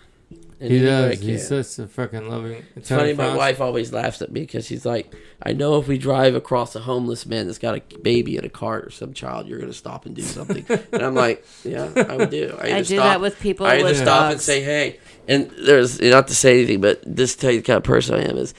[0.59, 1.19] In he any way I does.
[1.19, 1.63] He's can.
[1.63, 2.63] such a fucking loving.
[2.75, 3.13] It's funny.
[3.13, 6.75] My wife always laughs at me because she's like, "I know if we drive across
[6.75, 9.71] a homeless man that's got a baby in a cart or some child, you're gonna
[9.73, 12.57] stop and do something." and I'm like, "Yeah, I would do.
[12.59, 16.01] I either do that with people I either with stop and say, "Hey," and there's
[16.01, 18.37] not to say anything, but this to tell you the kind of person I am
[18.37, 18.53] is.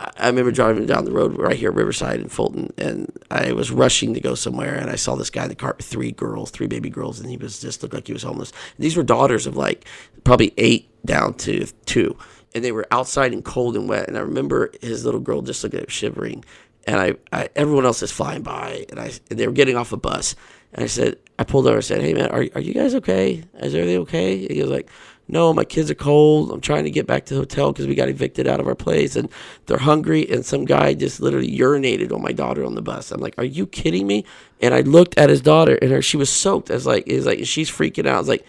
[0.00, 3.50] I- I remember driving down the road right here at Riverside in Fulton, and I
[3.50, 6.12] was rushing to go somewhere, and I saw this guy in the cart with three
[6.12, 8.52] girls, three baby girls, and he was just looked like he was homeless.
[8.78, 9.84] these were daughters of like
[10.22, 12.16] probably eight down to two,
[12.54, 14.06] and they were outside and cold and wet.
[14.06, 16.44] And I remember his little girl just looking at him shivering,
[16.86, 19.92] and I, I everyone else is flying by, and I and they were getting off
[19.92, 20.36] a bus,
[20.72, 23.42] and I said, I pulled over and said, Hey man, are are you guys okay?
[23.54, 24.46] Is everything okay?
[24.46, 24.88] And he was like.
[25.30, 26.50] No, my kids are cold.
[26.50, 28.74] I'm trying to get back to the hotel because we got evicted out of our
[28.74, 29.28] place and
[29.66, 30.26] they're hungry.
[30.26, 33.12] And some guy just literally urinated on my daughter on the bus.
[33.12, 34.24] I'm like, Are you kidding me?
[34.62, 36.70] And I looked at his daughter and her, she was soaked.
[36.70, 38.16] I was like, It's like, she's freaking out.
[38.16, 38.46] I was like,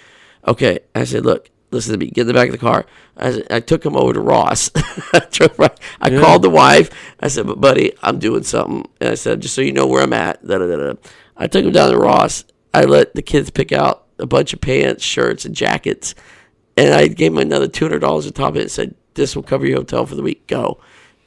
[0.48, 0.80] Okay.
[0.96, 2.10] I said, Look, listen to me.
[2.12, 2.86] Get in the back of the car.
[3.18, 4.72] I, I took him over to Ross.
[5.14, 6.20] I, drove right- I Yeah.
[6.22, 6.90] called the wife.
[7.20, 8.90] I said, But buddy, I'm doing something.
[9.00, 10.46] And I said, Just so you know where I'm at.
[10.46, 10.94] Da, da, da, da.
[11.38, 12.44] I took him down to Ross.
[12.74, 16.16] I let the kids pick out a bunch of pants, shirts, and jackets
[16.78, 19.36] and I gave him another two hundred dollars on top of it and said, "This
[19.36, 20.48] will cover your hotel for the week.
[20.48, 20.80] Go."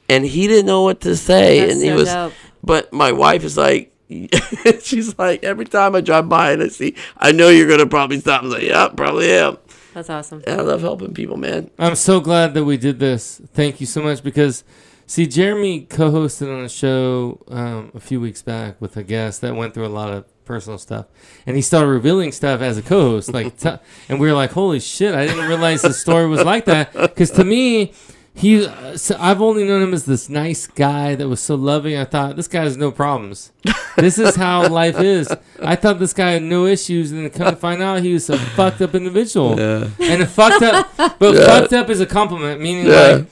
[0.09, 2.09] And he didn't know what to say, That's and he so was.
[2.09, 2.33] dope.
[2.63, 3.93] But my wife is like,
[4.81, 8.19] she's like, every time I drive by and I see, I know you're gonna probably
[8.19, 8.43] stop.
[8.43, 9.57] I'm like, yeah, probably am.
[9.93, 10.43] That's awesome.
[10.47, 11.69] And I love helping people, man.
[11.77, 13.41] I'm so glad that we did this.
[13.53, 14.63] Thank you so much because,
[15.05, 19.55] see, Jeremy co-hosted on a show um, a few weeks back with a guest that
[19.55, 21.05] went through a lot of personal stuff,
[21.45, 23.69] and he started revealing stuff as a co-host, like, t-
[24.09, 25.15] and we were like, "Holy shit!
[25.15, 27.93] I didn't realize the story was like that." Because to me,
[28.35, 31.95] he, uh, so I've only known him as this nice guy that was so loving.
[31.95, 33.51] I thought this guy has no problems.
[33.95, 35.31] This is how life is.
[35.61, 38.29] I thought this guy had no issues, and then come to find out he was
[38.29, 39.59] a fucked up individual.
[39.59, 39.89] Yeah.
[39.99, 42.93] And a fucked up, but fucked up is a compliment, meaning Yeah.
[43.17, 43.27] like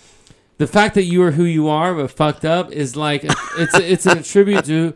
[0.59, 4.05] the fact that you are who you are, but fucked up is like it's it's
[4.05, 4.93] a attribute to.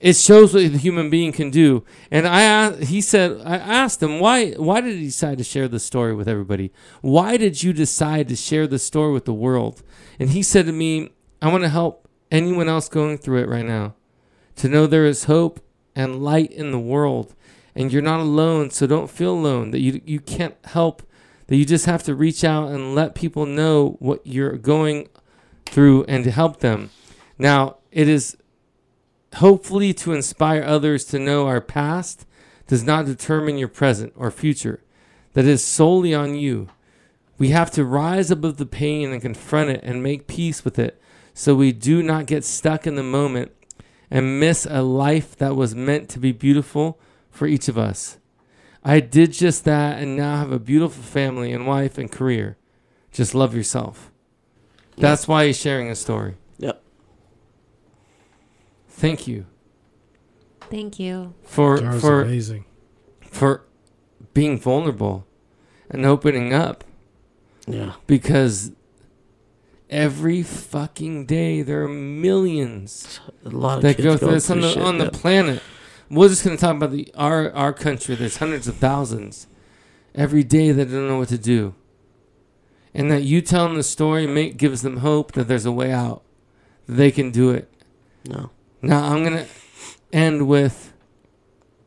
[0.00, 1.84] It shows what the human being can do.
[2.10, 4.50] And I, he said, I asked him why.
[4.52, 6.72] Why did he decide to share the story with everybody?
[7.00, 9.82] Why did you decide to share the story with the world?
[10.18, 13.64] And he said to me, I want to help anyone else going through it right
[13.64, 13.94] now
[14.56, 15.60] to know there is hope
[15.94, 17.34] and light in the world
[17.74, 21.02] and you're not alone so don't feel alone that you you can't help
[21.46, 25.08] that you just have to reach out and let people know what you're going
[25.66, 26.90] through and to help them
[27.38, 28.36] now it is
[29.36, 32.26] hopefully to inspire others to know our past
[32.66, 34.82] does not determine your present or future
[35.34, 36.68] that is solely on you.
[37.36, 41.00] We have to rise above the pain and confront it and make peace with it
[41.34, 43.52] so we do not get stuck in the moment
[44.10, 48.18] and miss a life that was meant to be beautiful for each of us.
[48.84, 52.56] I did just that and now have a beautiful family and wife and career.
[53.10, 54.12] Just love yourself.
[54.96, 56.36] That's why he's sharing his story.
[58.94, 59.00] Yep.
[59.00, 59.46] Thank you
[60.70, 61.34] Thank you.
[61.44, 62.64] for That was for amazing.
[63.20, 63.62] for
[64.32, 65.26] being vulnerable
[65.90, 66.84] and opening up
[67.66, 67.92] Yeah.
[68.06, 68.72] because
[69.90, 74.60] every fucking day there are millions A lot of that kids go through this on
[74.60, 75.12] the shit, on the yep.
[75.12, 75.62] planet.
[76.10, 78.14] We're just gonna talk about the our our country.
[78.14, 79.46] There's hundreds of thousands
[80.14, 81.74] every day that don't know what to do,
[82.92, 86.22] and that you telling the story make gives them hope that there's a way out.
[86.86, 87.68] That they can do it.
[88.28, 88.50] No.
[88.86, 89.46] Now I'm gonna
[90.12, 90.92] end with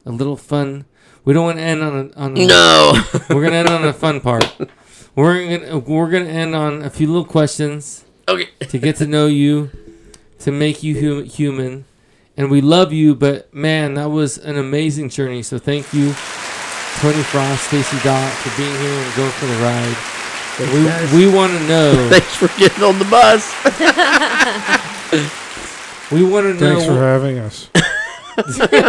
[0.06, 0.86] a little fun.
[1.26, 2.94] We don't want to end on a on a, No.
[3.30, 4.46] We're gonna end on a fun part.
[5.16, 8.50] We're gonna we're gonna end on a few little questions okay.
[8.60, 9.72] to get to know you,
[10.42, 11.86] to make you hu- human,
[12.38, 13.16] and we love you.
[13.16, 15.42] But man, that was an amazing journey.
[15.42, 16.14] So thank you,
[17.02, 19.98] Tony Frost, Stacy Dot, for being here and going for the ride.
[20.60, 22.10] We we want to know.
[22.12, 23.54] Thanks for getting on the bus.
[26.12, 26.60] We want to know.
[26.60, 27.70] Thanks for having us.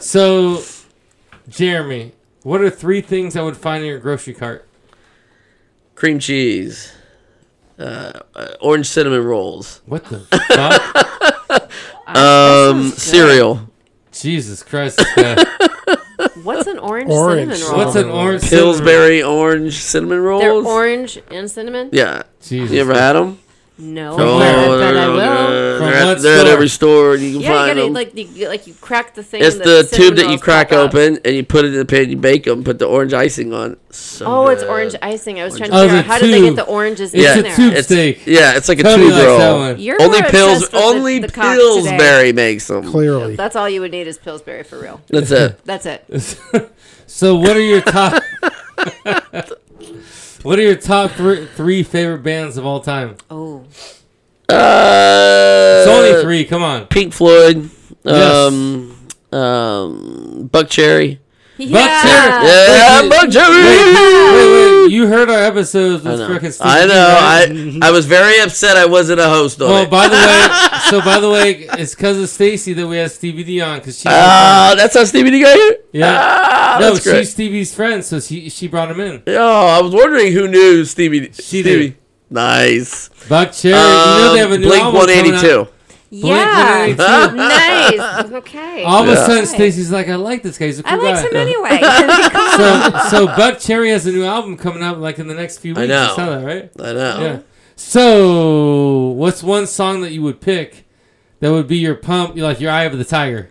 [0.00, 0.62] So,
[1.48, 4.68] Jeremy, what are three things I would find in your grocery cart?
[5.94, 6.92] Cream cheese.
[7.78, 9.80] Uh, uh, orange cinnamon rolls.
[9.86, 10.20] What the
[11.50, 11.70] fuck?
[12.16, 13.70] Um, cereal.
[14.12, 15.02] Jesus Christ!
[16.46, 16.56] This guy.
[16.56, 17.84] What's an orange, Orange cinnamon roll?
[17.84, 18.42] What's an orange?
[18.42, 20.42] cinnamon- Pillsbury orange cinnamon rolls.
[20.42, 21.90] They're orange and cinnamon?
[21.92, 22.22] Yeah.
[22.42, 22.72] Jesus.
[22.74, 23.38] You ever had them?
[23.78, 24.16] No.
[24.16, 24.48] From but where?
[24.58, 25.16] I bet I will.
[25.16, 26.52] They're, From at, what they're at store?
[26.52, 27.14] every store.
[27.14, 27.92] and You can Yeah, you find gotta them.
[27.92, 29.42] like you, like you crack the thing.
[29.44, 30.94] it's and the tube that you crack pop out.
[30.94, 32.08] open and you put it in the pan.
[32.08, 32.64] You bake them.
[32.64, 33.76] Put the orange icing on.
[33.90, 35.38] So Oh, it's orange icing.
[35.40, 37.22] I was trying to Oh, figure the out how did they get the oranges It's
[37.34, 37.56] in a there.
[37.56, 38.26] tube It's, steak.
[38.26, 39.72] yeah, it's like a Tony tube roll.
[39.76, 40.52] You're Only more pills.
[40.62, 42.32] obsessed with the- Only the cock Pillsbury today.
[42.32, 42.90] makes them.
[42.90, 43.36] Clearly.
[43.36, 45.02] That's all you would need is Pillsbury for real.
[45.08, 45.62] That's it.
[45.66, 46.04] That's it.
[47.06, 48.22] so, what are your top?
[50.42, 53.16] what are your top three, three favorite bands of all time?
[53.30, 53.64] Oh,
[54.48, 56.44] Uh, It's only three.
[56.44, 56.86] Come on.
[56.86, 57.68] Pink Floyd.
[58.04, 58.32] Yes.
[58.32, 58.96] Um,
[59.32, 61.18] um, Buckcherry.
[61.58, 62.02] Yeah.
[62.02, 62.46] Cherry.
[62.46, 63.64] Yeah, wait, Buckcherry.
[63.64, 64.90] Wait, wait, wait!
[64.92, 66.28] You heard our episodes I with know.
[66.28, 66.94] frickin' Steve I D, know.
[67.74, 67.82] right?
[67.82, 69.90] I I was very upset I wasn't a host on Well, it.
[69.90, 73.42] by the way, so by the way, it's because of Stacy that we have Stevie
[73.44, 74.08] D on because she.
[74.08, 75.76] Ah, that's how Stevie D got here.
[75.92, 76.18] yeah.
[76.20, 77.20] Ah, no, that's great.
[77.20, 79.22] she's Stevie's friend, so she she brought him in.
[79.28, 81.32] Oh, I was wondering who knew Stevie.
[81.32, 81.70] She Stevie.
[81.88, 81.96] did.
[82.28, 83.08] Nice.
[83.28, 85.68] Buckcherry, you know they have a Um, new Blink album One Eighty coming Two.
[86.24, 86.28] Out.
[86.28, 86.84] Yeah.
[86.86, 86.98] Blink
[87.36, 88.32] nice.
[88.32, 88.82] Okay.
[88.84, 89.26] All of a Yeah.
[89.26, 90.66] sudden, Stacy's like, "I like this guy.
[90.66, 91.80] He's a cool I liked guy." him anyway.
[91.80, 95.82] so, so Buckcherry has a new album coming out like in the next few weeks.
[95.82, 96.02] I know.
[96.08, 96.70] You saw that, right?
[96.80, 97.20] I know.
[97.20, 97.38] Yeah.
[97.76, 100.86] So, what's one song that you would pick
[101.40, 103.50] that would be your pump, like your eye of the tiger?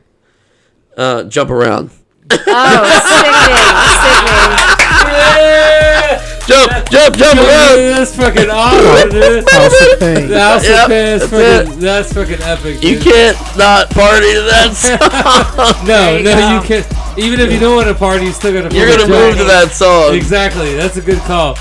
[0.98, 1.92] Uh, jump around.
[2.32, 2.42] oh,
[6.48, 9.50] Jump, jump, jump Dude, that's fucking awesome, dude.
[9.50, 10.28] House of Pain.
[10.30, 12.84] The House of Pain is that's fucking, that's fucking epic.
[12.84, 15.88] You can't not party to that song.
[15.88, 16.56] No, no, go.
[16.56, 17.18] you can't.
[17.18, 18.76] Even if you don't want to party, you still gotta.
[18.76, 20.14] You're gonna move to that song.
[20.14, 20.76] Exactly.
[20.76, 21.56] That's a good call.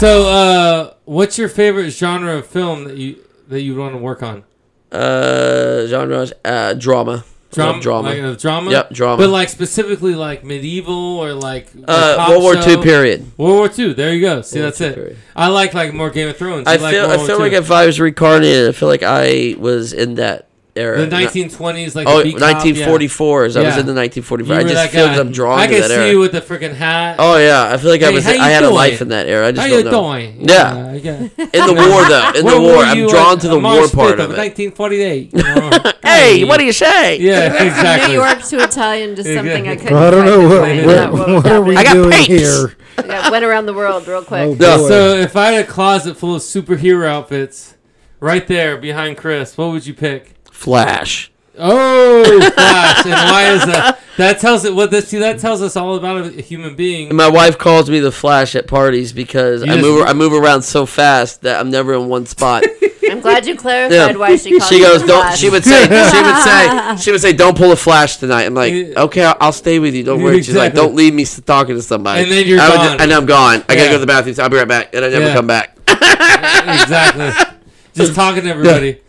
[0.00, 3.18] So, uh, what's your favorite genre of film that you
[3.48, 4.44] that you want to work on?
[4.92, 7.24] Uh, genre, uh, drama.
[7.50, 8.08] Drama, Love drama.
[8.10, 8.70] like, uh, drama.
[8.70, 9.16] Yep, drama.
[9.16, 12.70] But like specifically like medieval or like uh, World War show?
[12.70, 13.20] II period.
[13.36, 13.92] World War Two.
[13.92, 14.42] There you go.
[14.42, 14.94] See, World that's it.
[14.94, 15.16] Period.
[15.34, 16.68] I like like more Game of Thrones.
[16.68, 17.42] I like feel, World I feel II.
[17.42, 20.46] like if I was reincarnated, I feel like I was in that
[20.76, 21.04] era.
[21.04, 23.56] the 1920s, like Oh, the beat cop, 1944s.
[23.56, 24.00] I was in the Yeah.
[24.00, 24.56] 1944.
[24.56, 25.18] I just feel guy.
[25.18, 26.08] I'm drawn I to can see era.
[26.10, 27.16] you with the freaking hat.
[27.18, 28.24] Oh yeah, I feel like I was.
[28.24, 29.48] how you I had a life in that era.
[29.48, 30.12] I just How don't you know.
[30.12, 30.48] doing?
[30.48, 30.92] Yeah.
[30.94, 31.18] yeah.
[31.38, 34.20] In the war though, in the war, were I'm drawn to the March war part
[34.20, 34.36] of it.
[34.38, 35.32] 1948.
[35.34, 35.92] you know?
[36.02, 37.18] Hey, what do you say?
[37.20, 38.14] Yeah, exactly.
[38.16, 38.20] New.
[38.22, 39.94] York to Italian to something I couldn't.
[39.96, 40.86] I don't know what, define.
[40.86, 41.76] what, Yeah, what, would that are we be?
[41.76, 42.76] I got doing here.
[43.04, 44.56] Yeah, went around the world real quick.
[44.60, 47.76] Oh, So if I had a closet full of superhero outfits,
[48.20, 50.34] right there behind Chris, what would you pick?
[50.60, 51.32] Flash.
[51.58, 52.22] Oh,
[52.54, 53.04] Flash!
[53.06, 53.98] and why is that?
[54.18, 55.08] That tells it what this.
[55.08, 57.08] See, that tells us all about a, a human being.
[57.08, 60.12] And my wife calls me the Flash at parties because You I just- move I
[60.12, 62.64] move around so fast that I'm never in one spot.
[63.10, 64.16] I'm glad you clarified Yeah.
[64.16, 65.22] why she called She you goes, the don't.
[65.22, 65.38] Flash.
[65.40, 68.44] She would say, she would say, she would say, don't pull a flash tonight.
[68.44, 69.02] I'm like, Yeah.
[69.04, 70.04] okay, I'll, I'll stay with you.
[70.04, 70.42] Don't worry.
[70.42, 70.86] She's like, Exactly.
[70.88, 72.22] don't leave me s- talking to somebody.
[72.22, 72.98] And then you're I would gone.
[72.98, 73.64] ju- and I'm gone.
[73.68, 74.34] I gotta go to the bathroom.
[74.34, 75.34] So I'll be right back, and I never Yeah.
[75.34, 75.76] come back.
[75.88, 77.56] exactly.
[77.94, 79.00] Just talking to everybody.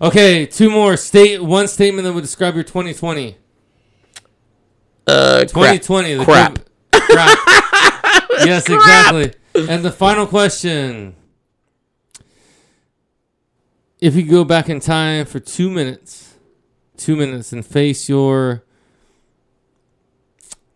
[0.00, 0.96] Okay, two more.
[0.96, 3.36] State one statement that would describe your 2020.
[5.06, 5.80] Uh, crap.
[5.80, 6.14] 2020.
[6.14, 6.58] The Crap.
[6.92, 7.38] crap.
[8.44, 9.32] yes, exactly.
[9.54, 11.14] And the final question.
[14.00, 16.34] If you go back in time for two minutes,
[16.98, 18.64] two minutes, and face your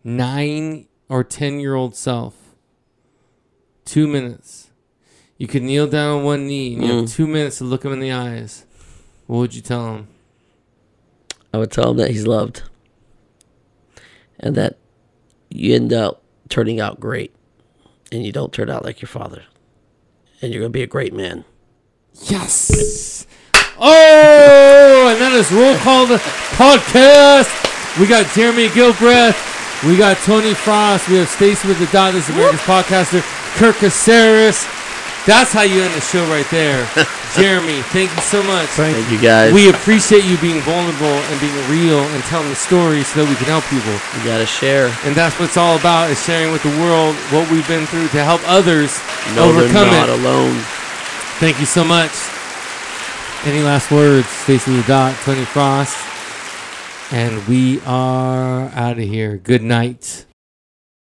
[0.03, 2.35] nine or 10 year old self,
[3.85, 4.71] two minutes,
[5.37, 7.93] you could kneel down on one knee and you have two minutes to look him
[7.93, 8.65] in the eyes.
[9.31, 10.09] What would you tell him?
[11.53, 12.63] I would tell him that he's loved,
[14.37, 14.77] and that
[15.49, 17.33] you end up turning out great,
[18.11, 19.43] and you don't turn out like your father,
[20.41, 21.45] and you're gonna be a great man.
[22.23, 23.25] Yes.
[23.79, 26.17] Oh, and that is roll call the
[26.57, 27.47] podcast.
[28.01, 29.87] We got Jeremy Gilbreth.
[29.87, 31.07] We got Tony Frost.
[31.07, 32.11] We have Stacy with the dot.
[32.11, 33.21] This is America's podcaster.
[33.55, 34.67] Kirk Caceres.
[35.27, 36.81] That's how you end the show right there.
[37.37, 38.67] Jeremy, thank you so much.
[38.73, 39.53] Thank Thank you guys.
[39.53, 43.35] We appreciate you being vulnerable and being real and telling the story so that we
[43.37, 43.93] can help people.
[44.17, 44.89] you gotta share.
[45.05, 48.09] And that's what it's all about is sharing with the world what we've been through
[48.17, 48.97] to help others
[49.37, 50.19] No, they're overcome not it.
[50.19, 50.57] alone.
[51.39, 52.11] Thank you so much.
[53.45, 54.27] Any last words?
[54.27, 55.95] Stacy the Dot, Tony Frost.
[57.13, 59.37] And we are out of here.
[59.37, 60.25] Good night.